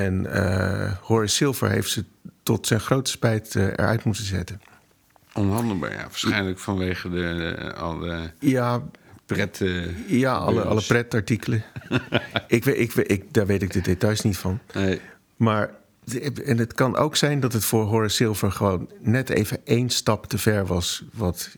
En 0.00 0.32
eh, 0.32 0.92
Horace 1.00 1.34
Silver 1.34 1.70
heeft 1.70 1.90
ze 1.90 2.04
tot 2.42 2.66
zijn 2.66 2.80
grote 2.80 3.10
spijt 3.10 3.54
eh, 3.56 3.64
eruit 3.66 4.04
moeten 4.04 4.24
zetten. 4.24 4.60
Onhandelbaar, 5.34 5.92
ja. 5.92 6.02
Waarschijnlijk 6.02 6.58
vanwege 6.58 7.10
de, 7.10 7.16
de, 7.16 7.72
alle 7.74 8.32
Ja, 8.38 8.82
pret... 9.26 9.60
eh, 9.60 10.08
ja 10.08 10.34
alle, 10.34 10.62
alle 10.62 10.82
pretartikelen. 10.82 11.62
ik, 12.46 12.64
weet- 12.64 12.78
ik, 12.78 12.94
ik, 12.94 13.34
daar 13.34 13.46
weet 13.46 13.62
ik 13.62 13.72
de 13.72 13.80
details 13.80 14.20
niet 14.20 14.38
van. 14.38 14.58
Nee. 14.74 15.00
Maar 15.36 15.70
en 16.44 16.58
het 16.58 16.72
kan 16.72 16.96
ook 16.96 17.16
zijn 17.16 17.40
dat 17.40 17.52
het 17.52 17.64
voor 17.64 17.84
Horace 17.84 18.14
Silver 18.14 18.52
gewoon 18.52 18.90
net 19.00 19.28
even 19.30 19.58
één 19.64 19.90
stap 19.90 20.26
te 20.26 20.38
ver 20.38 20.66
was 20.66 21.04
wat 21.12 21.56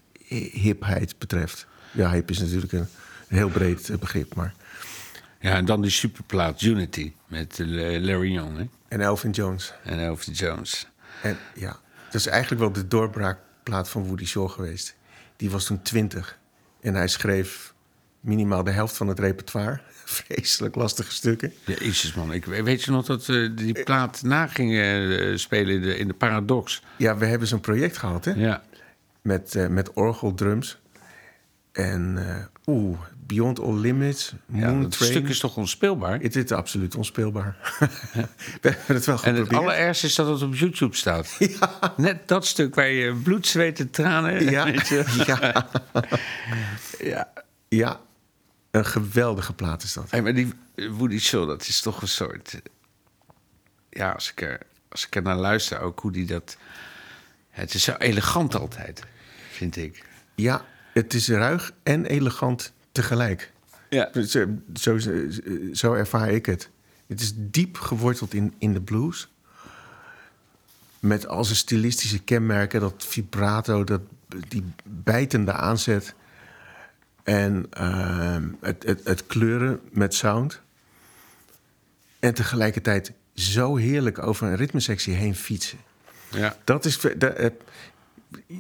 hipheid 0.53 1.15
betreft. 1.19 1.67
Ja, 1.91 2.13
hip 2.13 2.31
is 2.31 2.39
natuurlijk 2.39 2.73
een 2.73 2.87
heel 3.29 3.49
breed 3.49 3.89
eh, 3.91 3.99
begrip, 3.99 4.35
maar. 4.35 4.55
Ja, 5.45 5.57
en 5.57 5.65
dan 5.65 5.81
die 5.81 5.91
superplaat 5.91 6.63
Unity 6.63 7.13
met 7.27 7.61
eh, 7.61 7.67
Larry 8.01 8.33
Young 8.33 8.57
hè? 8.57 8.65
En 8.89 9.01
Elvin 9.01 9.31
Jones. 9.31 9.75
en 9.83 9.99
Elvis 9.99 10.39
Jones. 10.39 10.87
En 11.23 11.39
ja, 11.55 11.77
dat 12.05 12.15
is 12.15 12.27
eigenlijk 12.27 12.61
wel 12.61 12.73
de 12.73 12.89
doorbraakplaat 12.89 13.89
van 13.89 14.07
Woody 14.07 14.25
Shaw 14.25 14.51
geweest. 14.51 14.95
Die 15.37 15.51
was 15.51 15.65
toen 15.65 15.83
twintig. 15.83 16.39
En 16.81 16.95
hij 16.95 17.09
schreef 17.09 17.75
minimaal 18.21 18.65
de 18.65 18.71
helft 18.71 18.97
van 18.97 19.09
het 19.09 19.19
repertoire. 19.19 19.81
Vreselijk 20.05 20.75
lastige 20.75 21.13
stukken. 21.13 21.53
Jezus 21.65 22.15
man, 22.15 22.33
ik, 22.33 22.45
weet 22.45 22.83
je 22.83 22.91
nog 22.91 23.07
dat 23.07 23.27
we 23.27 23.55
die 23.55 23.83
plaat 23.83 24.23
na 24.23 24.47
gingen 24.47 25.19
eh, 25.19 25.37
spelen 25.37 25.75
in 25.75 25.83
de, 25.83 25.97
in 25.97 26.07
de 26.07 26.15
Paradox? 26.15 26.83
Ja, 26.97 27.17
we 27.17 27.27
hebben 27.27 27.49
zo'n 27.49 27.61
project 27.61 27.97
gehad, 27.97 28.25
hè? 28.25 28.33
Ja. 28.33 28.63
Met, 29.23 29.55
eh 29.55 29.67
met 29.67 29.93
orgeldrums. 29.93 30.79
En 31.73 32.29
eh, 32.29 32.45
oeh, 32.67 32.99
Beyond 33.27 33.61
All 33.61 33.79
Limits, 33.79 34.35
ja 34.47 34.71
Moon 34.71 34.89
Train. 34.89 35.11
stuk 35.11 35.29
is 35.29 35.39
toch 35.39 35.57
onspeelbaar? 35.57 36.21
Het 36.21 36.37
is 36.37 36.53
absoluut 36.53 36.95
onspeelbaar. 36.95 37.57
we 38.61 38.69
hebben 38.69 38.97
het 38.97 39.07
wel 39.07 39.23
En 39.23 39.35
het 39.35 39.53
allerergste 39.53 40.07
is 40.07 40.15
dat 40.15 40.29
het 40.29 40.43
op 40.43 40.55
YouTube 40.55 40.97
staat. 40.97 41.39
Net 41.97 42.29
dat 42.29 42.47
stuk 42.47 42.75
waar 42.75 42.89
je 42.89 43.15
bloed, 43.15 43.47
zweet 43.47 43.81
en 43.81 43.91
tranen... 43.91 44.51
Ja. 44.51 44.67
ja. 45.27 45.69
ja. 46.99 47.33
ja, 47.69 48.01
een 48.71 48.87
geweldige 48.87 49.53
plaat 49.53 49.83
is 49.83 49.93
dat. 49.93 50.11
Hey, 50.11 50.23
maar 50.23 50.35
die 50.35 50.53
Woody 50.75 51.19
Shaw, 51.19 51.49
dat 51.49 51.67
is 51.67 51.81
toch 51.81 52.03
een 52.03 52.09
soort... 52.09 52.61
Ja, 53.91 54.11
als 54.11 54.31
ik 54.31 54.43
er, 54.43 54.61
als 54.89 55.07
ik 55.07 55.17
er 55.17 55.23
naar 55.23 55.37
luister 55.37 55.81
ook, 55.81 56.01
hoe 56.01 56.13
die 56.13 56.27
dat... 56.27 56.57
Het 57.51 57.75
is 57.75 57.83
zo 57.83 57.93
elegant 57.93 58.55
altijd, 58.55 59.03
vind 59.51 59.77
ik. 59.77 60.05
Ja, 60.35 60.65
het 60.93 61.15
is 61.15 61.29
ruig 61.29 61.73
en 61.83 62.07
elegant 62.07 62.73
tegelijk. 62.95 63.53
Ja. 63.91 64.11
Zo, 64.25 64.47
zo, 64.75 64.99
zo 65.73 65.93
ervaar 65.95 66.31
ik 66.31 66.47
het. 66.47 66.71
Het 67.07 67.21
is 67.21 67.33
diep 67.37 67.79
geworteld 67.79 68.35
in, 68.35 68.55
in 68.59 68.73
de 68.73 68.81
blues. 68.81 69.29
Met 70.99 71.27
al 71.27 71.45
zijn 71.45 71.57
stilistische 71.57 72.19
kenmerken, 72.19 72.81
dat 72.81 73.05
vibrato, 73.07 73.85
dat, 73.85 74.01
die 74.49 74.65
bijtende 74.85 75.53
aanzet. 75.53 76.15
En 77.23 77.67
ehm, 77.71 78.49
het, 78.61 78.83
het, 78.83 79.01
het 79.05 79.27
kleuren 79.27 79.81
met 79.91 80.15
sound. 80.15 80.61
En 82.19 82.35
tegelijkertijd 82.35 83.13
zo 83.35 83.77
heerlijk 83.77 84.19
over 84.27 84.47
een 84.47 84.57
ritmesectie 84.57 85.15
heen 85.15 85.35
fietsen. 85.35 85.79
Ja. 86.31 86.57
Dat 86.65 86.85
is. 86.85 86.99
eh, 86.99 87.51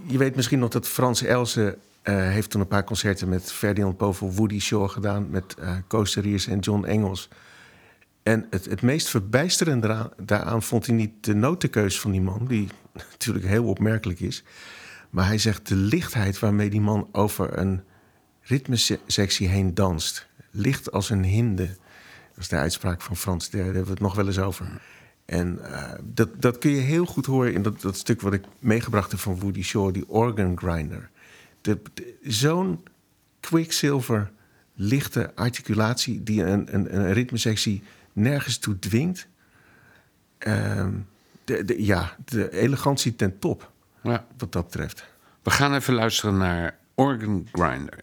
je 0.07 0.19
weet 0.19 0.37
misschien 0.37 0.59
nog 0.59 0.71
dat 0.71 0.89
Frans 0.89 1.23
Elsen 1.23 1.79
eh, 2.05 2.15
heeft 2.15 2.51
toen 2.51 2.61
een 2.61 2.67
paar 2.67 2.85
concerten 2.85 3.29
met 3.29 3.53
Ferdinand 3.53 3.97
Povel, 3.97 4.33
Woody 4.33 4.61
Shaw 4.61 4.89
gedaan, 4.89 5.31
met 5.31 5.55
eh 5.59 5.77
Koos 5.87 6.17
Riers 6.17 6.47
en 6.47 6.59
John 6.59 6.85
Engels. 6.85 7.29
En 8.23 8.47
het, 8.51 8.65
het 8.65 8.83
meest 8.83 9.09
verbijsterende 9.09 9.87
daaraan, 9.87 10.11
daaraan 10.17 10.63
vond 10.63 10.87
hij 10.87 10.95
niet 10.95 11.25
de 11.25 11.35
notenkeus 11.35 12.01
van 12.01 12.11
die 12.11 12.21
man, 12.21 12.47
die 12.47 12.69
natuurlijk 13.13 13.47
heel 13.47 13.65
opmerkelijk 13.65 14.21
is. 14.21 14.45
Maar 15.11 15.27
hij 15.27 15.39
zegt 15.39 15.69
de 15.69 15.77
lichtheid 15.77 16.39
waarmee 16.39 16.71
die 16.71 16.81
man 16.81 17.09
over 17.13 17.59
een 17.59 17.83
ritmesectie 18.41 19.49
heen 19.49 19.75
danst. 19.75 20.27
Licht 20.51 20.93
als 20.93 21.11
een 21.11 21.25
hinde. 21.25 21.67
Dat 21.67 22.39
is 22.39 22.49
de 22.49 22.57
uitspraak 22.57 23.01
van 23.03 23.17
Frans, 23.17 23.51
daar 23.51 23.65
hebben 23.65 23.85
we 23.85 23.91
het 23.91 24.01
nog 24.01 24.15
wel 24.15 24.27
eens 24.27 24.39
over. 24.39 24.67
En 25.25 25.73
eh, 25.73 25.93
dat, 26.03 26.29
dat 26.43 26.59
kun 26.59 26.71
je 26.71 26.81
heel 26.81 27.05
goed 27.05 27.27
horen 27.27 27.55
in 27.55 27.63
dat, 27.63 27.81
dat 27.81 27.97
stuk 27.97 28.21
wat 28.21 28.33
ik 28.33 28.45
meegebracht 28.59 29.11
heb 29.11 29.21
van 29.21 29.41
Woody 29.41 29.63
Shaw, 29.63 29.93
die 29.93 30.09
organ 30.09 30.59
grinder. 30.59 31.11
Zo'n 32.23 32.85
quicksilver 33.41 34.31
lichte 34.75 35.35
articulatie 35.35 36.23
die 36.23 36.45
een, 36.45 36.75
een, 36.75 36.97
een 36.97 37.13
ritmesectie 37.13 37.83
nergens 38.13 38.59
toe 38.59 38.79
dwingt. 38.79 39.29
Ehm, 40.39 40.93
de, 41.45 41.65
de, 41.65 41.85
ja, 41.85 42.17
de 42.25 42.53
elegantie 42.53 43.17
ten 43.17 43.39
top, 43.39 43.71
ja. 44.03 44.27
wat 44.37 44.53
dat 44.53 44.65
betreft. 44.65 45.05
We 45.43 45.51
gaan 45.51 45.75
even 45.75 45.95
luisteren 45.95 46.37
naar 46.37 46.79
Organ 46.95 47.49
Grinder. 47.53 47.99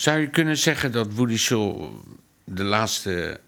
Zou 0.00 0.18
je 0.18 0.30
kunnen 0.30 0.56
zeggen 0.56 0.92
dat 0.92 1.12
Woody 1.12 1.36
Shaw 1.36 1.90
de 2.44 2.62
laatste 2.62 3.40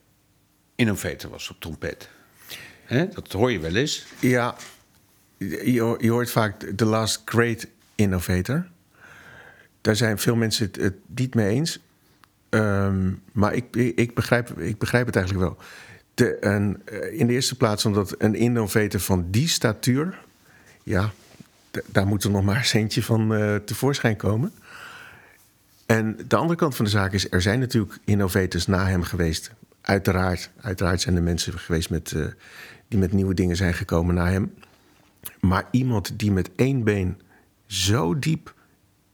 innovator 0.75 1.31
was 1.31 1.51
op 1.51 1.61
trompet? 1.61 2.09
Dat 2.89 3.33
hoor 3.33 3.53
je 3.53 3.59
wel 3.59 3.75
eens. 3.75 4.07
Ja, 4.21 4.57
je, 5.39 5.97
je 5.99 6.11
hoort 6.11 6.31
vaak 6.31 6.65
The 6.77 6.85
Last 6.85 7.23
Great 7.25 7.67
Innovator. 7.95 8.67
Daar 9.81 9.97
zijn 9.97 10.19
veel 10.19 10.37
mensen 10.37 10.67
het, 10.67 10.77
het 10.77 10.95
niet 11.07 11.35
mee 11.35 11.49
eens. 11.49 11.79
Ehm, 12.49 13.11
maar 13.33 13.55
ik, 13.55 13.77
ik, 13.77 14.15
begrijp, 14.15 14.61
ik 14.61 14.79
begrijp 14.79 15.07
het 15.07 15.17
eigenlijk 15.17 15.47
wel. 15.47 15.59
De, 16.15 16.47
een, 16.47 16.83
eh, 16.85 17.19
in 17.19 17.27
de 17.27 17.33
eerste 17.33 17.57
plaats 17.57 17.85
omdat 17.85 18.15
een 18.19 18.35
innovator 18.35 19.01
van 19.01 19.31
die 19.31 19.49
statuur... 19.49 20.19
ja, 20.83 21.11
daar 21.87 22.07
moet 22.07 22.25
er 22.25 22.31
nog 22.31 22.45
maar 22.45 22.57
een 22.57 22.65
centje 22.65 23.03
van 23.03 23.35
eh, 23.35 23.57
tevoorschijn 23.57 24.17
komen. 24.17 24.53
En 25.93 26.17
de 26.29 26.37
andere 26.37 26.59
kant 26.59 26.77
van 26.77 26.85
de 26.85 26.91
zaak 26.91 27.13
is... 27.13 27.31
er 27.31 27.43
zijn 27.43 27.59
natuurlijk 27.59 27.99
innovators 28.05 28.67
na 28.67 28.87
hem 28.87 29.03
geweest. 29.03 29.53
Uiteraard, 29.81 30.51
uiteraard 30.61 31.01
zijn 31.01 31.17
er 31.17 31.23
mensen 31.23 31.59
geweest 31.59 31.91
met, 31.91 32.13
eh, 32.13 32.25
die 32.89 32.99
met 32.99 33.13
nieuwe 33.13 33.35
dingen 33.35 33.57
zijn 33.57 33.75
gekomen 33.75 34.15
na 34.15 34.31
hem. 34.31 34.55
Maar 35.41 35.69
iemand 35.71 36.19
die 36.19 36.33
met 36.33 36.51
één 36.57 36.85
been 36.85 37.21
zo 37.67 38.19
diep 38.19 38.55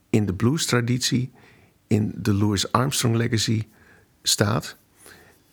in 0.09 0.25
de 0.25 0.33
blues-traditie, 0.33 1.31
in 1.87 2.13
de 2.15 2.33
Louis 2.33 2.71
Armstrong 2.71 3.15
legacy 3.15 3.67
staat, 4.23 4.75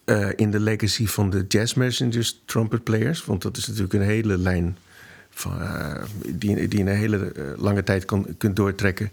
eh, 0.04 0.28
in 0.36 0.50
de 0.50 0.60
legacy 0.60 1.06
van 1.06 1.30
de 1.30 1.44
Jazz 1.48 1.74
Messengers 1.74 2.42
trumpet 2.44 2.84
players, 2.84 3.24
want 3.24 3.42
dat 3.42 3.56
is 3.56 3.66
natuurlijk 3.66 3.94
een 3.94 4.00
hele 4.00 4.38
lijn 4.38 4.76
van, 5.30 5.62
eh, 5.62 6.02
die, 6.26 6.68
die 6.68 6.80
een 6.80 6.86
hele 6.86 7.32
lange 7.56 7.82
tijd 7.82 8.04
kan, 8.04 8.26
kunt 8.38 8.56
doortrekken. 8.56 9.10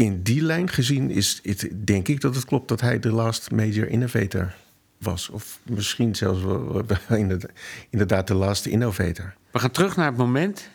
In 0.00 0.22
die 0.22 0.42
lijn 0.42 0.68
gezien 0.68 1.10
is 1.10 1.40
het, 1.42 1.68
denk 1.74 2.08
ik 2.08 2.20
dat 2.20 2.34
het 2.34 2.44
klopt 2.44 2.68
dat 2.68 2.80
hij 2.80 2.98
de 2.98 3.12
last 3.12 3.50
major 3.50 3.88
innovator 3.88 4.54
was. 4.98 5.28
Of 5.28 5.58
misschien 5.62 6.14
zelfs 6.14 6.40
inderdaad- 7.90 8.26
de 8.26 8.34
last 8.34 8.66
innovator. 8.66 9.34
We 9.50 9.58
gaan 9.58 9.70
terug 9.70 9.96
naar 9.96 10.06
het 10.06 10.16
moment 10.16 10.68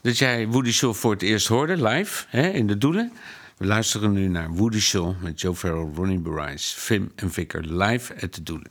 dat 0.00 0.18
jij 0.18 0.48
Woody 0.48 0.72
Shaw 0.72 0.94
voor 0.94 1.12
het 1.12 1.22
eerst 1.22 1.46
hoorde, 1.46 1.82
live, 1.82 2.24
hè, 2.28 2.48
in 2.48 2.66
de 2.66 2.78
Doelen. 2.78 3.12
We 3.56 3.66
luisteren 3.66 4.12
nu 4.12 4.28
naar 4.28 4.50
Woody 4.50 4.80
Shaw 4.80 5.22
met 5.22 5.40
Joe 5.40 5.54
Farrell, 5.54 5.88
Ronnie 5.94 6.20
Bryce, 6.20 6.80
Vim 6.80 7.12
en 7.14 7.30
Vicker 7.30 7.74
live 7.74 8.14
at 8.20 8.34
de 8.34 8.42
Doelen. 8.42 8.70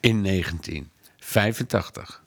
In 0.00 0.22
1985. 0.22 2.22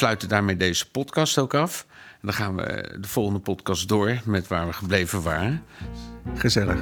Sluiten 0.00 0.28
daarmee 0.28 0.56
deze 0.56 0.90
podcast 0.90 1.38
ook 1.38 1.54
af. 1.54 1.86
En 1.88 2.18
dan 2.20 2.32
gaan 2.32 2.56
we 2.56 2.96
de 3.00 3.08
volgende 3.08 3.38
podcast 3.38 3.88
door 3.88 4.20
met 4.24 4.48
waar 4.48 4.66
we 4.66 4.72
gebleven 4.72 5.22
waren. 5.22 5.64
Gezellig. 6.34 6.78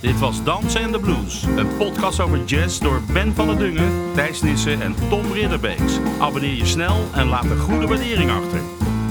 Dit 0.00 0.18
was 0.18 0.44
Dansen 0.44 0.80
en 0.80 0.92
de 0.92 1.00
Blues. 1.00 1.42
Een 1.42 1.76
podcast 1.76 2.20
over 2.20 2.44
jazz 2.44 2.78
door 2.78 3.02
Ben 3.12 3.34
van 3.34 3.46
der 3.46 3.58
Dungen, 3.58 4.12
Thijs 4.14 4.42
Nissen 4.42 4.82
en 4.82 4.94
Tom 5.08 5.32
Ridderbeeks. 5.32 5.98
Abonneer 6.18 6.54
je 6.54 6.66
snel 6.66 7.08
en 7.14 7.26
laat 7.26 7.44
een 7.44 7.58
goede 7.58 7.86
waardering 7.86 8.30
achter. 8.30 8.60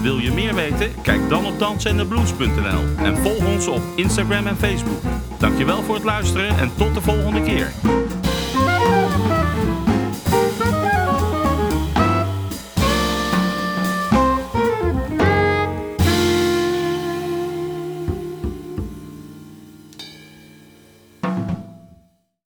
Wil 0.02 0.18
je 0.18 0.32
meer 0.32 0.54
weten? 0.54 1.02
Kijk 1.02 1.28
dan 1.28 1.46
op 1.46 1.58
dansenendeblues.nl 1.58 3.04
en 3.04 3.16
volg 3.16 3.46
ons 3.46 3.66
op 3.66 3.82
Instagram 3.96 4.46
en 4.46 4.56
Facebook. 4.56 5.02
Dankjewel 5.38 5.82
voor 5.82 5.94
het 5.94 6.04
luisteren 6.04 6.58
en 6.58 6.70
tot 6.76 6.94
de 6.94 7.00
volgende 7.00 7.42
keer. 7.42 7.72